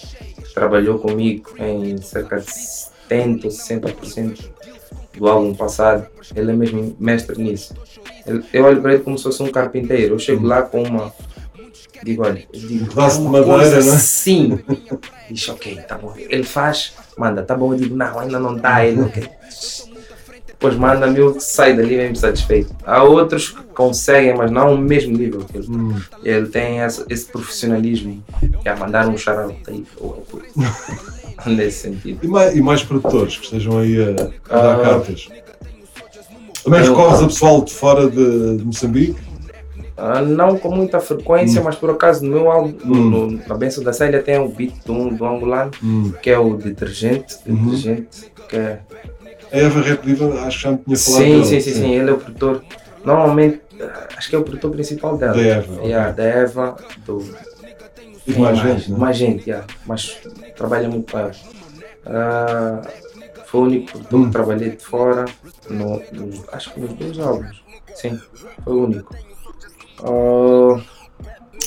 [0.42, 4.50] que trabalhou comigo em cerca de 70% ou 60%
[5.16, 7.74] do álbum passado, ele é mesmo mestre nisso.
[8.26, 10.14] Ele- eu olho para ele como se fosse um carpinteiro.
[10.14, 11.12] Eu chego lá com uma.
[12.02, 14.58] Digo, olha, digo, pedaço "É de uma madeira, coisa né?" Sim.
[15.30, 16.14] Diz, ok, tá bom.
[16.16, 17.72] Ele faz, manda, tá bom.
[17.72, 18.84] Eu digo, não, ainda não dá.
[18.84, 19.28] Ele, ok.
[20.58, 22.74] Depois manda-me, eu saio dali mesmo satisfeito.
[22.86, 25.66] Há outros que conseguem, mas não o mesmo nível que ele.
[25.68, 26.00] Hum.
[26.22, 28.22] Ele tem esse, esse profissionalismo.
[28.62, 29.14] Que é mandar um
[29.68, 29.84] aí.
[30.00, 30.24] ou-
[31.46, 32.20] Nesse sentido.
[32.22, 34.10] E mais, e mais produtores que estejam aí a,
[34.48, 34.82] a dar Ah.
[34.82, 35.28] cartas?
[36.62, 39.16] Também recorres a pessoal de fora de, de Moçambique?
[39.96, 43.10] Ah, não com muita frequência, mas por acaso no meu álbum, Hum.
[43.10, 46.12] no- na Benção da Célia, tem o beat do, do angolano, Hum.
[46.22, 47.36] que é o detergente.
[47.46, 47.66] Uhum.
[47.66, 48.80] detergente que é,
[49.54, 51.44] A Eva Rap Diva, acho que já me tinha falado sim, dela.
[51.44, 52.64] sim, sim, sim, ele é o produtor.
[53.04, 53.60] Normalmente,
[54.16, 55.34] acho que é o produtor principal dela.
[55.34, 55.82] Da Eva.
[55.84, 56.76] Yeah, da Eva,
[57.06, 57.20] do.
[58.26, 58.98] E de Quem mais gente, né?
[58.98, 60.18] Mais gente, yeah, mas
[60.56, 61.30] trabalha muito com ela.
[62.06, 62.82] Ah,
[63.46, 64.24] Foi o único produtor Hum.
[64.26, 65.24] que trabalhei de fora,
[65.70, 67.62] no, nos- acho que nos dois álbuns.
[67.94, 68.18] Sim,
[68.64, 69.14] foi o único.
[70.02, 70.82] Ah,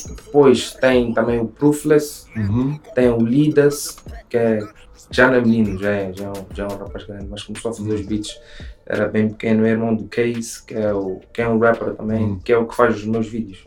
[0.10, 2.78] depois tem também o Proofless, Uhum.
[2.94, 3.96] tem o Lidas,
[4.28, 4.60] que é,
[5.12, 7.44] já não é menino, já é, já é, um, já é um rapaz grande, mas
[7.44, 8.40] começou a fazer os beats,
[8.86, 12.24] era bem pequeno, é irmão do Case, que é, o, que é um rapper também,
[12.24, 12.40] Hum.
[12.44, 13.64] que é o que faz os meus vídeos.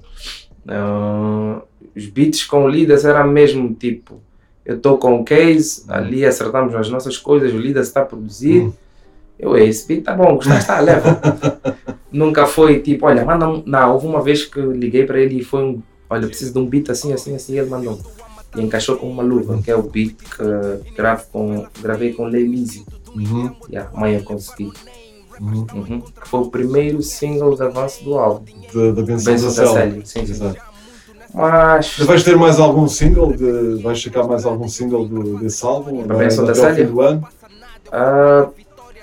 [0.68, 1.62] Ah,
[1.96, 4.20] os beats com o Lidas era mesmo tipo,
[4.64, 8.62] eu estou com o Case, ali acertamos as nossas coisas, o Lidas está a produzir,
[8.62, 8.72] Hum.
[9.38, 11.20] eu, esse beat tá bom, gostaste, tá, leva.
[12.12, 13.62] Nunca foi tipo, olha, manda um.
[13.64, 15.82] Não, houve uma vez que liguei para ele e foi um.
[16.08, 18.00] Olha, preciso de um beat assim, assim, assim, ele mandou.
[18.56, 22.44] E encaixou com uma luva, que é o beat que gravo com, gravei com Lei
[22.44, 22.84] Lizzy.
[23.14, 23.54] Uhum.
[23.68, 24.72] Yeah, amanhã eu consegui.
[25.40, 25.66] Uhum.
[25.72, 26.00] Uhum.
[26.00, 28.44] Que foi o primeiro single de avanço do álbum.
[28.74, 29.72] Da, da Benção Benção da da Célia.
[29.74, 30.32] Célia, sim, sim.
[30.32, 30.60] Exato.
[31.32, 31.98] Mas.
[32.00, 33.32] Vais ter mais algum single?
[33.32, 36.06] De, vais checar mais algum single do, desse álbum?
[36.06, 36.86] Da Benção da Célia?
[36.86, 37.26] fim do ano?
[37.92, 38.48] ah,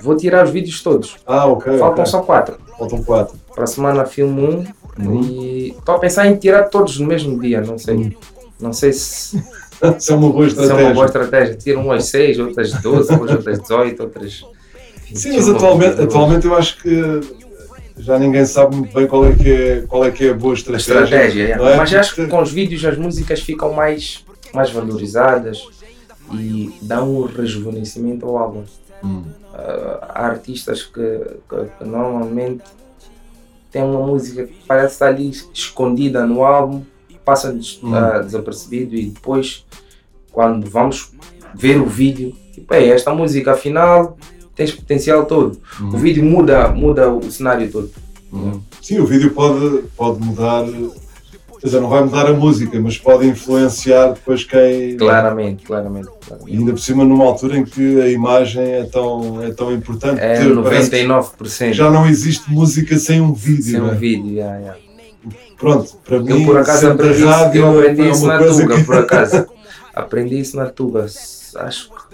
[0.02, 1.16] vou tirar os vídeos todos.
[1.26, 1.78] Ah, ok.
[1.78, 2.06] Faltam ok.
[2.06, 2.58] só quatro.
[2.78, 3.38] Faltam quatro.
[3.56, 5.22] Para a semana filmo um Uhum.
[5.22, 7.96] e estou a pensar em tirar todos no mesmo dia, não sei.
[7.96, 8.12] Uhum.
[8.60, 9.38] Não sei se,
[9.98, 10.86] Isso é uma boa se é estratégia.
[10.88, 11.56] uma boa estratégia.
[11.56, 14.46] Tiro umas 6, outras 12, depois outras 18, outras.
[15.14, 16.08] Sim, 21, mas atualmente, 22.
[16.08, 17.22] atualmente eu acho que
[18.00, 20.54] já ninguém sabe muito bem qual é que é, qual é, que é a boa
[20.54, 21.04] A estratégia.
[21.04, 21.52] estratégia, é.
[21.74, 21.78] é?
[21.78, 25.62] mas acho que com os vídeos as músicas ficam mais, mais valorizadas
[26.34, 28.64] e dão um rejuvenescimento ao álbum.
[29.04, 29.24] Hum.
[29.54, 31.02] Ah, há artistas que,
[31.50, 32.64] que- que normalmente
[33.72, 36.84] têm uma música que parece estar ali escondida no álbum,
[37.28, 37.94] passa des- Hum.
[37.94, 39.66] ah, desapercebido e depois,
[40.32, 41.12] quando vamos
[41.54, 44.18] ver o vídeo, tipo, "Ei, esta música afinal
[44.56, 45.60] tem esse potencial todo.
[45.80, 45.90] Uhum.
[45.94, 47.92] O vídeo muda, muda o cenário todo.
[48.32, 48.62] Uhum.
[48.82, 50.64] Sim, o vídeo pode, pode mudar,
[51.60, 54.98] quer dizer, não vai mudar a música, mas pode influenciar depois quem.
[54.98, 56.08] Claramente, claramente.
[56.08, 56.58] E claramente.
[56.58, 60.20] ainda por cima numa altura em que a imagem é tão, é tão importante.
[60.20, 61.74] É Ter- parece que 99%.
[61.74, 63.64] Já não existe música sem um vídeo.
[63.64, 63.96] sem não um é?
[63.96, 64.78] vídeo, yeah, yeah.
[65.58, 68.84] Pronto, para mim, Eu por acaso aprendi, isso- rádio eu aprendi isso na Tuga, que-
[68.84, 69.46] por acaso.
[69.94, 71.06] aprendi isso na Tuga.
[71.56, 72.08] Acho que.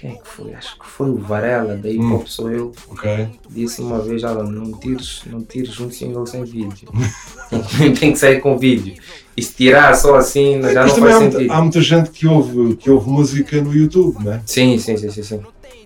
[0.00, 0.52] Quem é que foi?
[0.52, 2.72] Acho que foi o Varela, da Hip Hop Sou Eu.
[2.88, 3.28] Ok.
[3.48, 6.88] Disse uma vez: olha, não tires, não tires um single sem vídeo.
[8.00, 8.94] Tem, que sair com vídeo.
[9.36, 11.52] E se tirar só assim, já Mas não há, faz muita- sentido.
[11.52, 14.42] há muita gente que ouve, que ouve música no YouTube, não é?
[14.44, 15.40] Sim, sim, sim, sim, sim.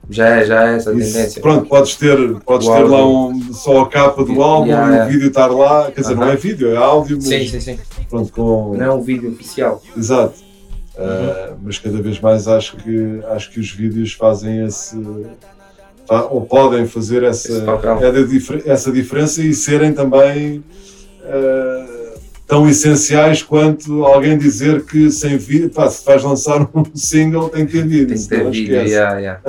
[0.09, 1.43] Já é, já é essa tendência.
[1.43, 4.91] pronto, podes ter, podes O ter lá um, só a capa do álbum Yeah, e
[4.91, 5.11] o yeah.
[5.13, 5.91] vídeo estar lá.
[5.91, 6.33] Quer dizer, não Aham.
[6.33, 7.79] é vídeo, é áudio, mas Sim, sim, sim.
[8.09, 8.75] pronto, com.
[8.77, 9.83] Não é um vídeo oficial.
[9.97, 10.35] Exato.
[10.97, 14.97] Uh, mas cada vez mais acho que, acho que os vídeos fazem esse.
[16.31, 17.53] ou podem fazer essa,
[18.65, 20.59] é essa diferença e serem também
[21.25, 22.06] uh,
[22.47, 27.67] tão essenciais quanto alguém dizer que sem vídeo, pá, se vais lançar um single tem
[27.67, 28.09] que ter vídeo.
[28.09, 28.75] Tem que ter vídeo.
[28.83, 29.41] Yeah, yeah.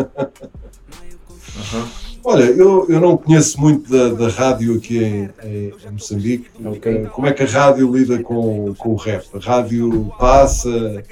[1.74, 1.86] Uhum.
[2.24, 6.50] Olha, eu, eu não conheço muito da, da rádio aqui em, em- em Moçambique.
[6.66, 6.91] Ok.
[6.91, 9.24] Eh, Como é que a rádio lida com, com o rap?
[9.34, 11.04] A rádio passa,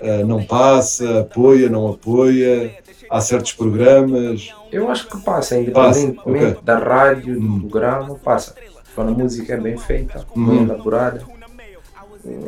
[0.00, 2.72] eh, não passa, apoia, não apoia?
[3.10, 4.48] Há certos programas?
[4.70, 6.58] Eu acho que passa, Passa, independentemente ok.
[6.62, 7.58] da rádio, Hum.
[7.58, 8.54] do programa, passa.
[8.94, 10.46] Quando a música é bem feita, Uhum.
[10.46, 11.22] bem elaborada,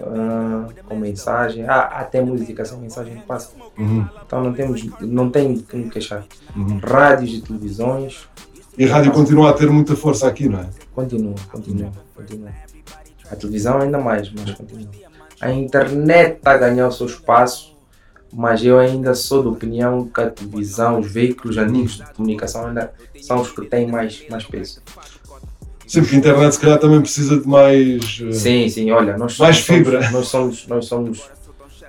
[0.06, 1.64] ah, com mensagem.
[1.68, 3.50] Ah, até música sem mensagem que passa.
[3.78, 6.24] Uhum, Então não temos, não tem me queixar.
[6.56, 6.78] uhum.
[6.82, 8.28] Rádios e televisões,
[8.78, 10.66] E a rádio continua a ter muita força aqui, não é?
[10.94, 12.48] continua, continua, continua.
[13.30, 14.88] A televisão ainda mais, mas continua.
[15.42, 17.76] A internet está a ganhar o seu espaço,
[18.32, 22.94] mas eu ainda sou da opinião que a televisão, os veículos antigos de comunicação ainda
[23.20, 24.80] são os que têm mais, mais peso.
[25.86, 28.20] Sim, porque a internet se calhar também precisa de mais.
[28.26, 30.10] eh, Sim, sim, olha, nós, Mais somos, fibra.
[30.10, 31.22] nós somos, nós somos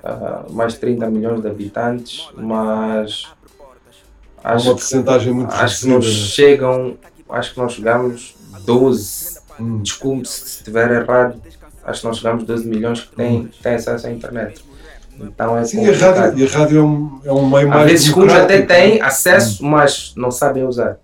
[0.04, 3.28] ah, mais de 30 milhões de habitantes, mas
[4.44, 6.98] Há uma acho, porcentagem muito acho que nós chegam,
[7.30, 8.36] acho que nós chegamos
[8.66, 9.82] 12, Hum.
[9.84, 11.40] desculpe se estiver errado,
[11.86, 14.66] acho que nós chegamos 12 milhões que têm, que têm acesso à internet.
[15.20, 15.66] Então é Hum.
[15.66, 17.92] Sim, e a rádio, e a rádio é, um, é um meio Às mais.
[17.92, 20.98] vezes uns até têm acesso, mas não sabem usar.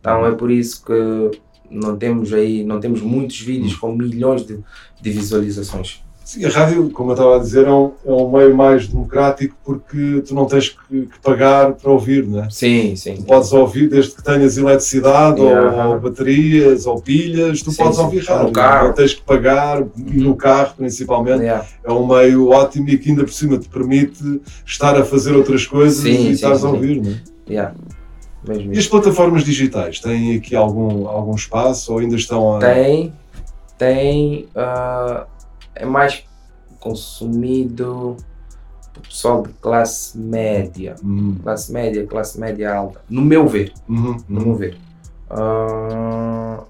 [0.00, 1.30] Então é por isso que
[1.72, 4.58] não temos aí, não temos muitos vídeos com milhões de,
[5.00, 6.00] de visualizações.
[6.24, 9.56] Sim, a rádio, como eu estava a dizer, é um, é um meio mais democrático
[9.64, 12.48] porque tu não tens que, que pagar para ouvir, não é?
[12.48, 13.16] Sim, sim.
[13.16, 15.86] Tu podes ouvir desde que tenhas eletricidade Yeah.
[15.88, 18.02] ou, ou baterias ou pilhas, tu Sim, podes sim.
[18.04, 18.52] ouvir Ou no rádio.
[18.52, 18.86] carro.
[18.88, 21.40] Não tens que pagar e no carro principalmente.
[21.40, 21.66] Yeah.
[21.84, 25.66] É um meio ótimo e que ainda por cima te permite estar a fazer outras
[25.66, 26.74] coisas Sim, e sim, estás sim, a sim.
[26.76, 27.14] ouvir, não é?
[27.50, 27.74] Yeah.
[28.72, 32.58] E as plataformas digitais têm aqui algum, algum espaço ou ainda estão a.
[32.58, 33.12] Tem,
[33.78, 35.26] tem, ah,
[35.74, 36.24] é mais
[36.80, 38.16] consumido
[38.92, 40.96] pro pessoal de classe média.
[41.02, 41.36] Uhum.
[41.42, 43.00] Classe média, classe média alta.
[43.08, 43.72] No meu ver.
[43.88, 44.16] Uhum.
[44.28, 44.76] No meu ver.
[45.30, 46.62] Ah,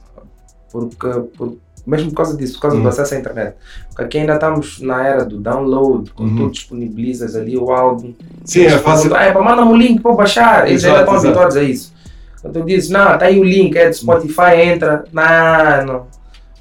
[0.70, 1.56] porque, por-
[1.86, 2.82] mesmo por causa disso, por causa Uhum.
[2.82, 3.54] do acesso à internet.
[3.88, 6.36] Porque aqui ainda estamos na era do download, quando Uhum.
[6.48, 8.12] tu disponibilizas ali o álbum.
[8.44, 9.14] Sim, é fácil.
[9.14, 10.68] Ah, é para mandar um link para baixar.
[10.68, 11.92] Eles Exato, ainda estão habituados a isso.
[12.40, 15.04] Quando tu dizes, não, tá aí o link, é do Spotify, entra.
[15.12, 16.06] Não, não.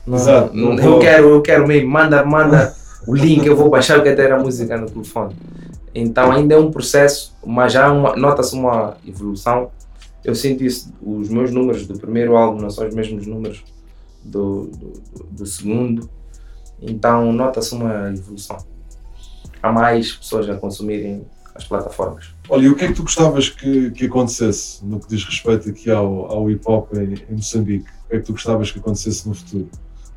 [0.07, 2.73] não, Exato, não, eu quero, eu quero mesmo, manda, manda
[3.07, 5.35] o link, eu vou baixar, eu quero ter a música no telefone.
[5.93, 9.69] Então ainda é um processo, mas já uma- nota-se uma evolução.
[10.23, 13.63] Eu sinto isso, os meus números do primeiro álbum não são os mesmos números
[14.23, 14.93] do, do,
[15.31, 16.09] do segundo.
[16.81, 18.57] Então nota-se uma evolução.
[19.61, 22.33] Há mais pessoas a consumirem as plataformas.
[22.49, 25.69] Olha, e o que é que tu gostavas que, que acontecesse no que diz respeito
[25.69, 27.85] aqui ao, ao hip hop em, em Moçambique?
[28.05, 29.69] O que é que tu gostavas que acontecesse no futuro?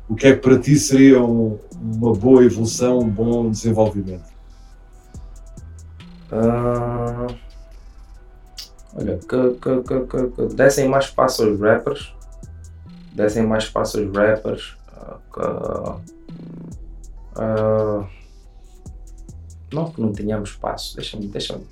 [0.07, 4.33] O que é que para ti seria um- uma boa evolução, um bom desenvolvimento?
[6.31, 7.27] Ah,
[8.95, 12.13] olha, que, que, que, que, que dessem mais espaço aos rappers,
[13.15, 14.77] dessem mais espaço aos rappers,
[15.33, 15.97] que, ah,
[19.73, 21.63] não que não tenhamos espaço, deixa-me, deixa-me,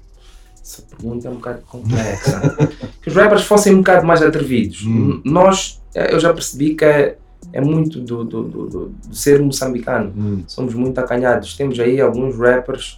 [0.61, 2.55] essa pergunta é um bocado complexa.
[3.01, 4.83] que os rappers fossem um bocado mais atrevidos.
[4.85, 5.21] Hum.
[5.25, 7.17] Nós, eh, eu já percebi que é,
[7.51, 10.13] é muito do, do, do, do- ser moçambicano.
[10.15, 10.43] Hum.
[10.47, 11.57] Somos muito acanhados.
[11.57, 12.97] Temos aí alguns rappers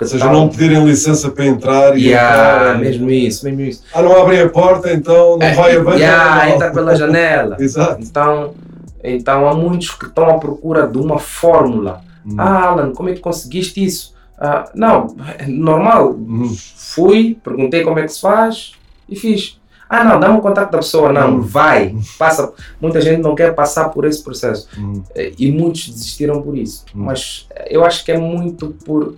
[0.00, 3.82] Ou seja, não pedirem licença para entrar e Yeah, entrar, mesmo isso, mesmo isso.
[3.92, 5.98] Ah, não abrem a porta, então não vai abaixo.
[5.98, 6.54] Yeah, não.
[6.54, 7.56] entra pela janela.
[7.60, 8.00] Exato.
[8.02, 8.54] Então,
[9.02, 12.00] então há muitos que estão à procura de uma fórmula.
[12.26, 12.34] Hum.
[12.38, 14.14] Ah, Alan, como é que conseguiste isso?
[14.38, 16.12] Ah, não, é normal.
[16.12, 16.54] Hum.
[16.76, 18.72] Fui, perguntei como é que se faz
[19.08, 19.58] e fiz.
[19.90, 21.10] Ah, não, dá-me o contato da pessoa.
[21.12, 21.40] Não, Hum.
[21.40, 22.52] vai, passa.
[22.80, 24.68] Muita gente não quer passar por esse processo.
[24.78, 25.02] Hum.
[25.38, 26.84] E muitos desistiram por isso.
[26.94, 27.04] Hum.
[27.04, 29.14] Mas eu acho que é muito por,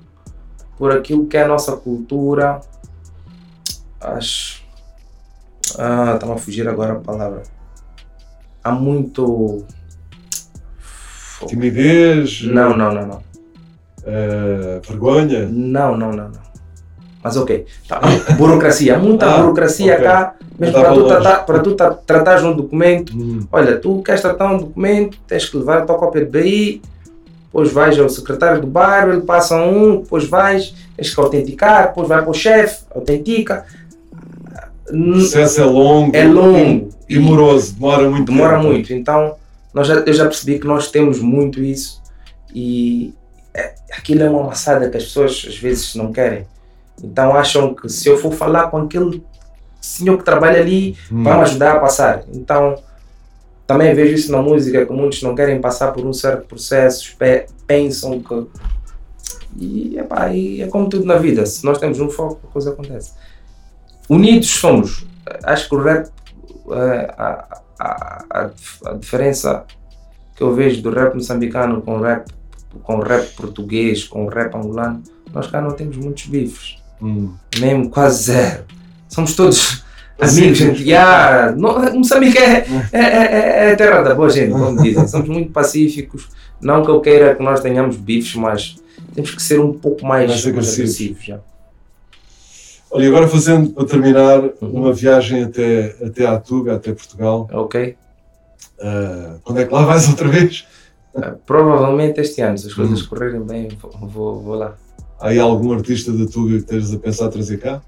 [0.80, 2.60] por aquilo que é a nossa cultura.
[4.00, 4.62] Acho.
[5.78, 7.42] Ah, está-me a fugir agora a palavra.
[8.64, 9.62] Há muito.
[11.46, 13.22] Timidez, Não, não, não, não.
[14.06, 15.46] eh, vergonha.
[15.50, 16.40] Não, não, não, não.
[17.22, 17.66] Mas ok.
[17.86, 18.00] Tá.
[18.38, 18.96] Burocracia.
[18.96, 20.04] Há muita Ah, burocracia ok.
[20.04, 20.34] cá.
[20.58, 23.14] Mesmo para tu, tratar, para tu tra- tratares um documento.
[23.16, 23.46] Hum.
[23.52, 26.82] Olha, tu queres tratar um documento, tens que levar a tua cópia de BI,
[27.52, 32.06] depois vais ao secretário do bairro, ele passa um, depois vais, tens que autenticar, depois
[32.08, 33.64] vai para o chefe, autentica.
[34.88, 36.16] O processo é longo.
[36.16, 36.90] É longo.
[37.08, 38.68] E moroso, demora muito Demora tempo.
[38.68, 38.92] muito.
[38.92, 39.34] Então,
[39.74, 42.00] nós já, eu já percebi que nós temos muito isso
[42.54, 43.12] e
[43.54, 46.46] é- aquilo é uma amassada que as pessoas às vezes não querem.
[47.02, 49.22] Então acham que se eu for falar com aquele
[49.80, 51.22] senhor que trabalha ali, Hum.
[51.24, 52.22] vai me ajudar a passar.
[52.32, 52.76] Então,
[53.70, 57.46] também vejo isso na música, que muitos não querem passar por um certo processo, pe-
[57.68, 58.46] pensam que.
[59.56, 62.70] E, epá, e é como tudo na vida, se nós temos um foco, a coisa
[62.70, 63.12] acontece.
[64.08, 65.06] Unidos somos.
[65.44, 66.08] Acho que o rap,
[66.72, 68.50] eh, a, a, a,
[68.86, 69.64] a diferença
[70.34, 72.28] que eu vejo do rap moçambicano com o rap,
[72.82, 75.00] com o rap português, com o rap angolano,
[75.32, 76.82] nós cá não temos muitos bifes.
[77.00, 77.32] Hum.
[77.60, 78.64] Mesmo quase zero.
[79.08, 79.84] Somos todos
[80.22, 80.82] amigos, gente.
[80.82, 85.06] Yeah, não- Moçambique é, é, é, é terra da boa gente, como dizem.
[85.08, 86.28] Somos muito pacíficos.
[86.60, 88.76] Não que eu queira que nós tenhamos bifes, mas
[89.14, 90.78] temos que ser um pouco mais, Mais agressivos.
[90.78, 91.24] agressivos.
[91.24, 91.40] já.
[92.90, 94.70] Olha, agora fazendo, para terminar, Uhum.
[94.72, 97.48] uma viagem até, até à Tuga, até Portugal.
[97.52, 97.96] Ok?
[98.80, 100.66] Ah, quando é que lá vais outra vez?
[101.16, 103.06] Eh, Provavelmente este ano, se as coisas Hum.
[103.08, 104.74] correrem bem, vou, vou, vou lá.
[105.20, 107.80] Há aí algum artista da Tuga que estejas a pensar trazer cá?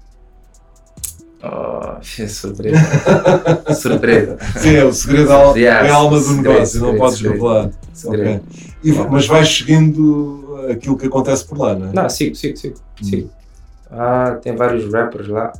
[1.45, 2.79] Oh, é surpresa.
[3.75, 4.37] surpresa.
[4.57, 6.99] Sim, é o segredo da al- Yeah, é a alma do segredo, negócio, não segredo,
[6.99, 7.33] podes segredo.
[7.33, 7.69] revelar.
[7.93, 8.29] Segredo.
[8.29, 8.73] Ok.
[8.83, 11.93] E- mas vais seguindo aquilo que acontece por lá, não é?
[11.93, 12.75] Não, sigo, sigo, sigo.
[13.01, 13.29] sigo.
[13.91, 15.51] Ah, tem vários rappers lá.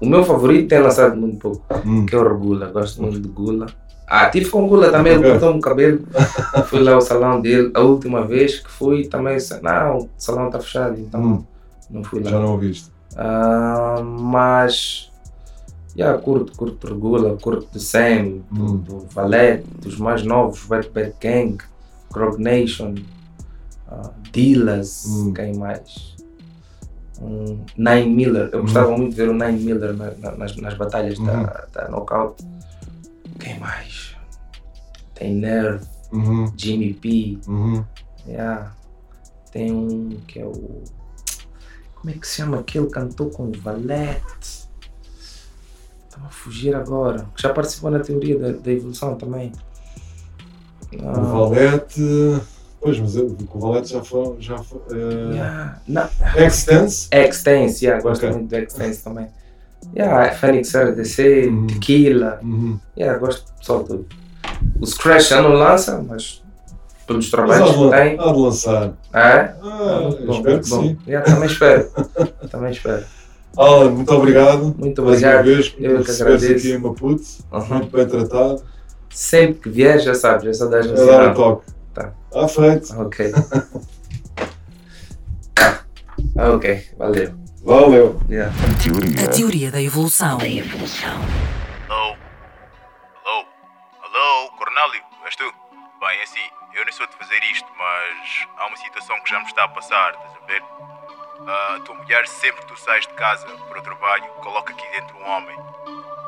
[0.00, 2.06] O meu favorito tem lançado muito pouco, Hum.
[2.06, 2.66] que é o Regula.
[2.66, 3.66] Gosto muito de Gula.
[4.06, 5.30] Ah, tive com Gula também, ele Ok.
[5.32, 6.00] cortou-me o cabelo.
[6.68, 7.70] fui lá ao salão dele.
[7.74, 11.44] A última vez que fui também, não, o salão está fechado, então Hum.
[11.90, 12.30] não fui lá.
[12.30, 12.88] Já não ouviste.
[13.16, 15.07] Ah, mas
[15.98, 18.76] yeah, curto, curto Regula, curto do Sam, do, Hum.
[18.78, 21.58] do Valete, dos mais novos, Wet Bad Gang,
[22.12, 22.94] Grog Nation,
[23.88, 25.32] ah, Dillas, Hum.
[25.34, 26.16] quem mais?
[27.20, 28.62] Um, Nine Miller, eu Hum.
[28.62, 31.26] gostava muito de ver o Nine Miller na- na- nas, nas batalhas Uhum.
[31.26, 32.44] da, da Knockout.
[33.40, 34.14] Quem mais?
[35.14, 37.84] Tem Nerve, Uhum, Jimmy P, uhum.
[38.26, 38.72] yeah.
[39.50, 40.84] tem um que é o.
[41.96, 44.67] Como é que se chama aquele cantor com o Valete?
[46.18, 47.26] Estava a fugir agora.
[47.34, 49.52] que Já participou na teoria da, da evolução também.
[50.92, 52.40] O Ah, Valete.
[52.80, 54.36] Pois, mas eu, o Valete já foi.
[54.40, 56.08] Já foi uh, Yeah, não.
[56.36, 57.08] Extense?
[57.12, 58.36] Extense, yeah, gosto Ok.
[58.36, 59.28] muito do Extense também.
[59.96, 61.66] Yeah, Phoenix RDC, Uhum.
[61.68, 62.38] Tequila.
[62.42, 62.78] Uhum.
[62.96, 64.04] Yeah, gosto só de.
[64.80, 66.42] Os Crash já não lança, mas
[67.06, 68.18] pelos trabalhos que tem.
[68.20, 68.92] há de lançar.
[69.12, 69.56] Ah, é?
[69.62, 70.82] Ah, Muito bom, espero muito que bom.
[70.82, 70.98] sim.
[71.06, 71.90] Yeah, também espero.
[72.50, 73.04] também espero.
[73.58, 74.74] Alan, muito obrigado.
[74.78, 75.36] Muito mais obrigado.
[75.46, 76.52] uma vez Eu que agradeço.
[76.52, 77.22] aqui em Maputo.
[77.52, 77.66] Uhum.
[77.68, 78.62] Muito bem tratado.
[79.10, 81.66] Sempre que vier, já sabes, é só dar É dar um toque.
[81.92, 82.12] Tá.
[82.30, 83.00] Está feito.
[83.00, 83.32] Ok.
[86.36, 87.34] Ok, valeu.
[87.64, 88.20] Valeu.
[88.30, 88.52] Yeah.
[89.24, 90.38] A teoria da evolução.
[91.88, 92.16] Alô?
[93.24, 93.44] Alô?
[94.04, 95.02] Alô, Cornélio?
[95.26, 95.44] És tu?
[96.00, 99.40] Bem, é assim, eu nem sou de fazer isto, mas há uma situação que já
[99.40, 100.62] me está a passar, estás a ver?
[101.50, 104.86] Ah, a tua mulher, sempre que tu sais de casa para o trabalho, coloca aqui
[104.90, 105.56] dentro um homem.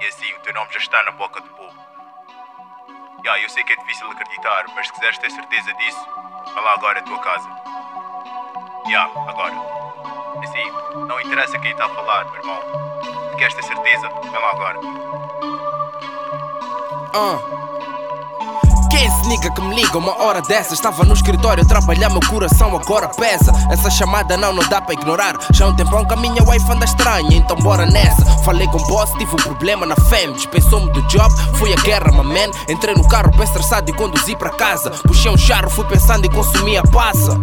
[0.01, 1.79] E assim, o teu nome já está na boca do povo.
[3.23, 6.07] Ya, eu sei que é difícil acreditar, mas se quiseres ter certeza disso,
[6.55, 7.49] vá lá agora à tua casa.
[8.89, 9.53] Ya, agora.
[10.43, 10.71] Assim,
[11.07, 12.63] não interessa quem está a falar, meu irmão.
[13.31, 14.79] Se queres ter certeza, vá lá agora.
[17.13, 17.70] Ah.
[19.03, 20.75] Esse nigga que me liga uma hora dessa?
[20.75, 23.51] Estava no escritório a trabalhar, meu coração agora pesa.
[23.71, 25.39] Essa chamada não, não dá para ignorar.
[25.55, 28.23] Já há um tempão que a minha wife anda estranha, então bora nessa.
[28.45, 30.35] Falei com o boss, tive um problema na fam.
[30.35, 32.51] Dispensou-me do job, fui à guerra, my man.
[32.69, 34.91] Entrei no carro bem estressado e conduzi para casa.
[34.91, 37.41] Puxei um charro, fui pensando em consumir a passa.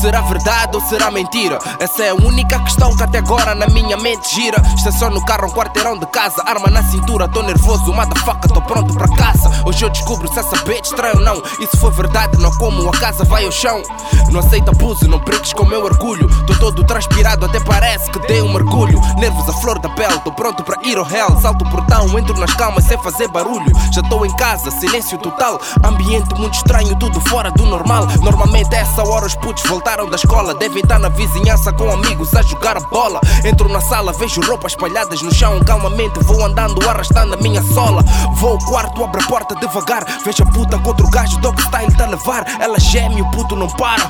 [0.00, 1.60] Será verdade ou será mentira?
[1.78, 4.60] Essa é a única questão que até agora na minha mente gira.
[4.76, 8.92] Estaciono no carro, um quarteirão de casa, arma na cintura, tô nervoso, motherfucker, tô pronto
[8.92, 9.48] para caça.
[9.64, 11.42] Hoje eu descubro se essa bitch estranho não.
[11.60, 13.82] Se for verdade, não como a casa vai ao chão.
[14.30, 16.28] Não aceita abuso, não brinques com meu orgulho.
[16.46, 18.98] Tô todo transpirado, até parece que dei um mergulho.
[19.18, 21.38] Nervos à flor da pele, tô pronto para ir ao hell.
[21.40, 23.70] Salto o portão, entro nas calmas sem fazer barulho.
[23.92, 25.60] Já tô em casa, silêncio total.
[25.84, 28.06] Ambiente muito estranho, tudo fora do normal.
[28.22, 30.54] Normalmente essa hora os putos voltaram da escola.
[30.54, 33.20] Devem estar na vizinhança com amigos a jogar a bola.
[33.44, 35.60] Entro na sala, vejo roupas espalhadas no chão.
[35.60, 38.02] Calmamente vou andando, arrastando a minha sola.
[38.36, 40.04] Vou ao quarto, abro a porta devagar.
[40.24, 42.44] Vejo a puta outro gajo, dog style tá a levar.
[42.60, 44.04] Ela geme, o puto não para.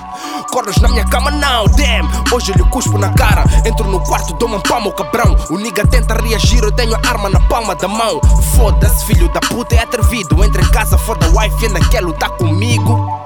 [0.51, 2.09] Corres na minha cama, não, damn.
[2.33, 3.45] Hoje eu lhe cuspo na cara.
[3.65, 5.37] Entro no quarto, dou-me um palmo, cabrão.
[5.51, 8.21] O nigga tenta reagir, eu tenho a arma na palma da mão.
[8.57, 10.45] Foda-se, filho da puta, é atrevido.
[10.45, 13.17] Entra em casa, foda a wife, ainda quer lutar comigo.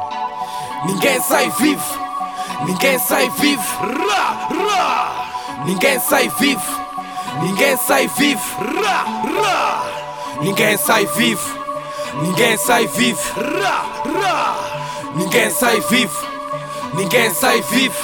[0.84, 1.84] Ninguém sai vivo,
[2.64, 3.62] ninguém sai vivo.
[3.80, 5.64] Ra, ra.
[5.66, 6.80] Ninguém sai vivo,
[7.42, 8.42] ninguém sai vivo.
[8.58, 9.04] Ra,
[9.42, 9.82] ra.
[10.40, 11.59] Ninguém sai vivo,
[12.14, 13.20] ninguém sai vivo.
[15.14, 16.26] Ninguém sai vivo,
[16.94, 17.94] ninguém sai vivo.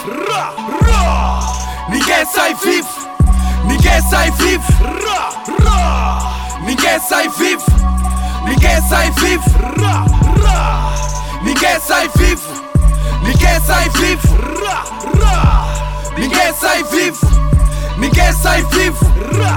[1.89, 2.89] Ninguém sai vivo,
[3.65, 4.65] ninguém sai vivo.
[6.63, 7.65] Ninguém sai vivo,
[8.45, 9.45] ninguém sai vivo.
[11.43, 12.67] Ninguém sai vivo.
[13.23, 14.29] Ninguém sai vivo,
[16.17, 17.27] ninguém sai vivo,
[17.97, 19.07] ninguém sai vivo.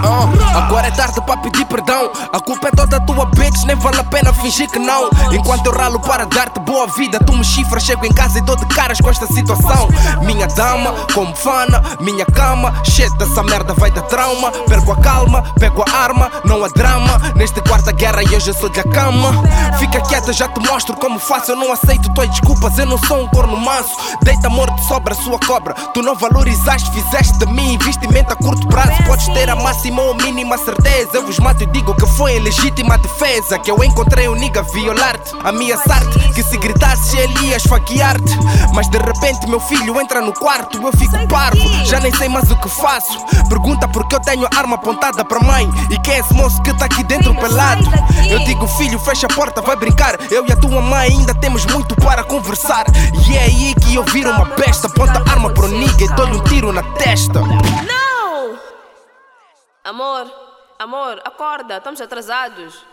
[0.03, 2.11] Ah, agora é tarde para pedir perdão.
[2.31, 5.09] A culpa é toda tua bitch, nem vale a pena fingir que não.
[5.31, 8.55] Enquanto eu ralo para dar-te boa vida, tu me chifras, chego em casa e dou
[8.55, 9.87] de caras com esta situação.
[10.23, 14.51] Minha dama, como fana, minha cama, shit dessa merda vai dar trauma.
[14.67, 17.19] Perco a calma, pego a arma, não há drama.
[17.35, 19.31] Neste quarta guerra e hoje eu sou da cama.
[19.77, 21.51] Fica quieta, já te mostro como faço.
[21.51, 23.95] Eu não aceito tuas desculpas, eu não sou um corno manso.
[24.23, 25.73] Deita morto, sobra sua cobra.
[25.93, 29.03] Tu não valorizaste, fizeste de mim investimento a curto prazo.
[29.05, 31.09] Podes ter a máxima ou mínima certeza.
[31.13, 33.59] Eu vos mato e digo que foi em legítima defesa.
[33.59, 36.33] Que eu encontrei um nigga violar-te, ameaçar-te.
[36.33, 38.37] Que se gritasses ele ia esfaquear-te.
[38.73, 41.67] Mas de repente meu filho entra no quarto, eu fico parvo.
[41.85, 43.19] Já nem sei mais o que faço.
[43.47, 45.69] Pergunta porque eu tenho a arma apontada para mãe.
[45.89, 47.83] E quem é esse moço que tá aqui dentro pelado?
[48.29, 50.17] Eu digo, filho, fecha a porta, vai brincar.
[50.31, 52.85] Eu e a tua mãe ainda temos muito para conversar.
[53.27, 54.87] E é aí que eu viro uma besta.
[54.87, 57.41] Aponta a arma pro nigga e dou-lhe um tiro na testa.
[57.41, 58.18] Não!
[59.89, 60.31] Amor,
[60.77, 62.85] amor, acorda, estamos atrasados.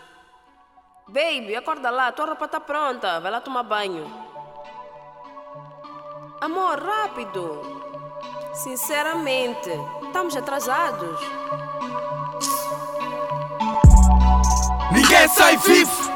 [1.07, 4.11] Baby, acorda lá, tua roupa tá pronta, vai lá tomar banho.
[6.41, 7.61] Amor, rápido.
[8.55, 9.69] Sinceramente,
[10.07, 11.19] estamos atrasados.
[14.91, 16.11] Ninguém sai vivo,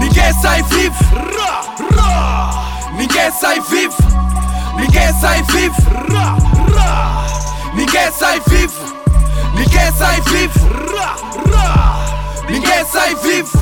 [0.00, 1.04] ninguém sai vivo.
[2.96, 4.02] Ninguém sai vivo,
[4.74, 5.76] ninguém sai vivo.
[7.76, 9.05] Ninguém sai vivo,
[9.56, 10.66] ninguém sai vivo.
[12.48, 13.58] Ninguém sai vivo,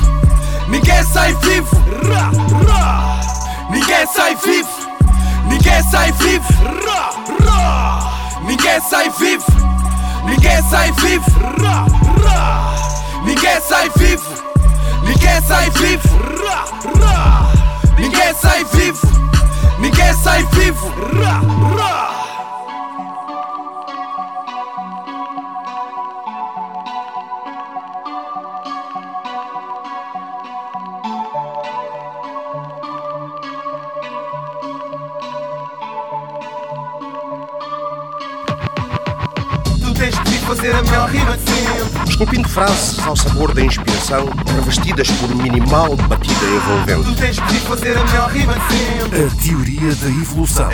[0.67, 1.75] ninguém sai vivo.
[3.71, 4.69] Ninguém sai vivo,
[5.47, 6.45] ninguém sai vivo.
[8.47, 9.45] Ninguém sai vivo,
[10.25, 11.31] ninguém sai vivo.
[13.25, 14.29] Ninguém sai vivo,
[15.03, 16.09] ninguém sai vivo.
[17.97, 19.07] Ninguém sai vivo,
[19.79, 22.04] ninguém sai fazer
[42.15, 47.13] Esculpindo frases ao sabor da inspiração, revestidas por minimal batida Tu envolvente.
[47.19, 49.25] tens que fazer a melhor rima de sempre.
[49.25, 50.69] A teoria da evolução.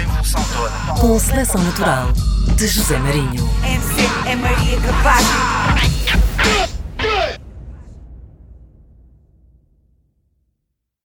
[1.00, 2.10] Com seleção natural
[2.56, 3.50] de José Marinho.
[3.64, 5.91] MC é Maria Capaz.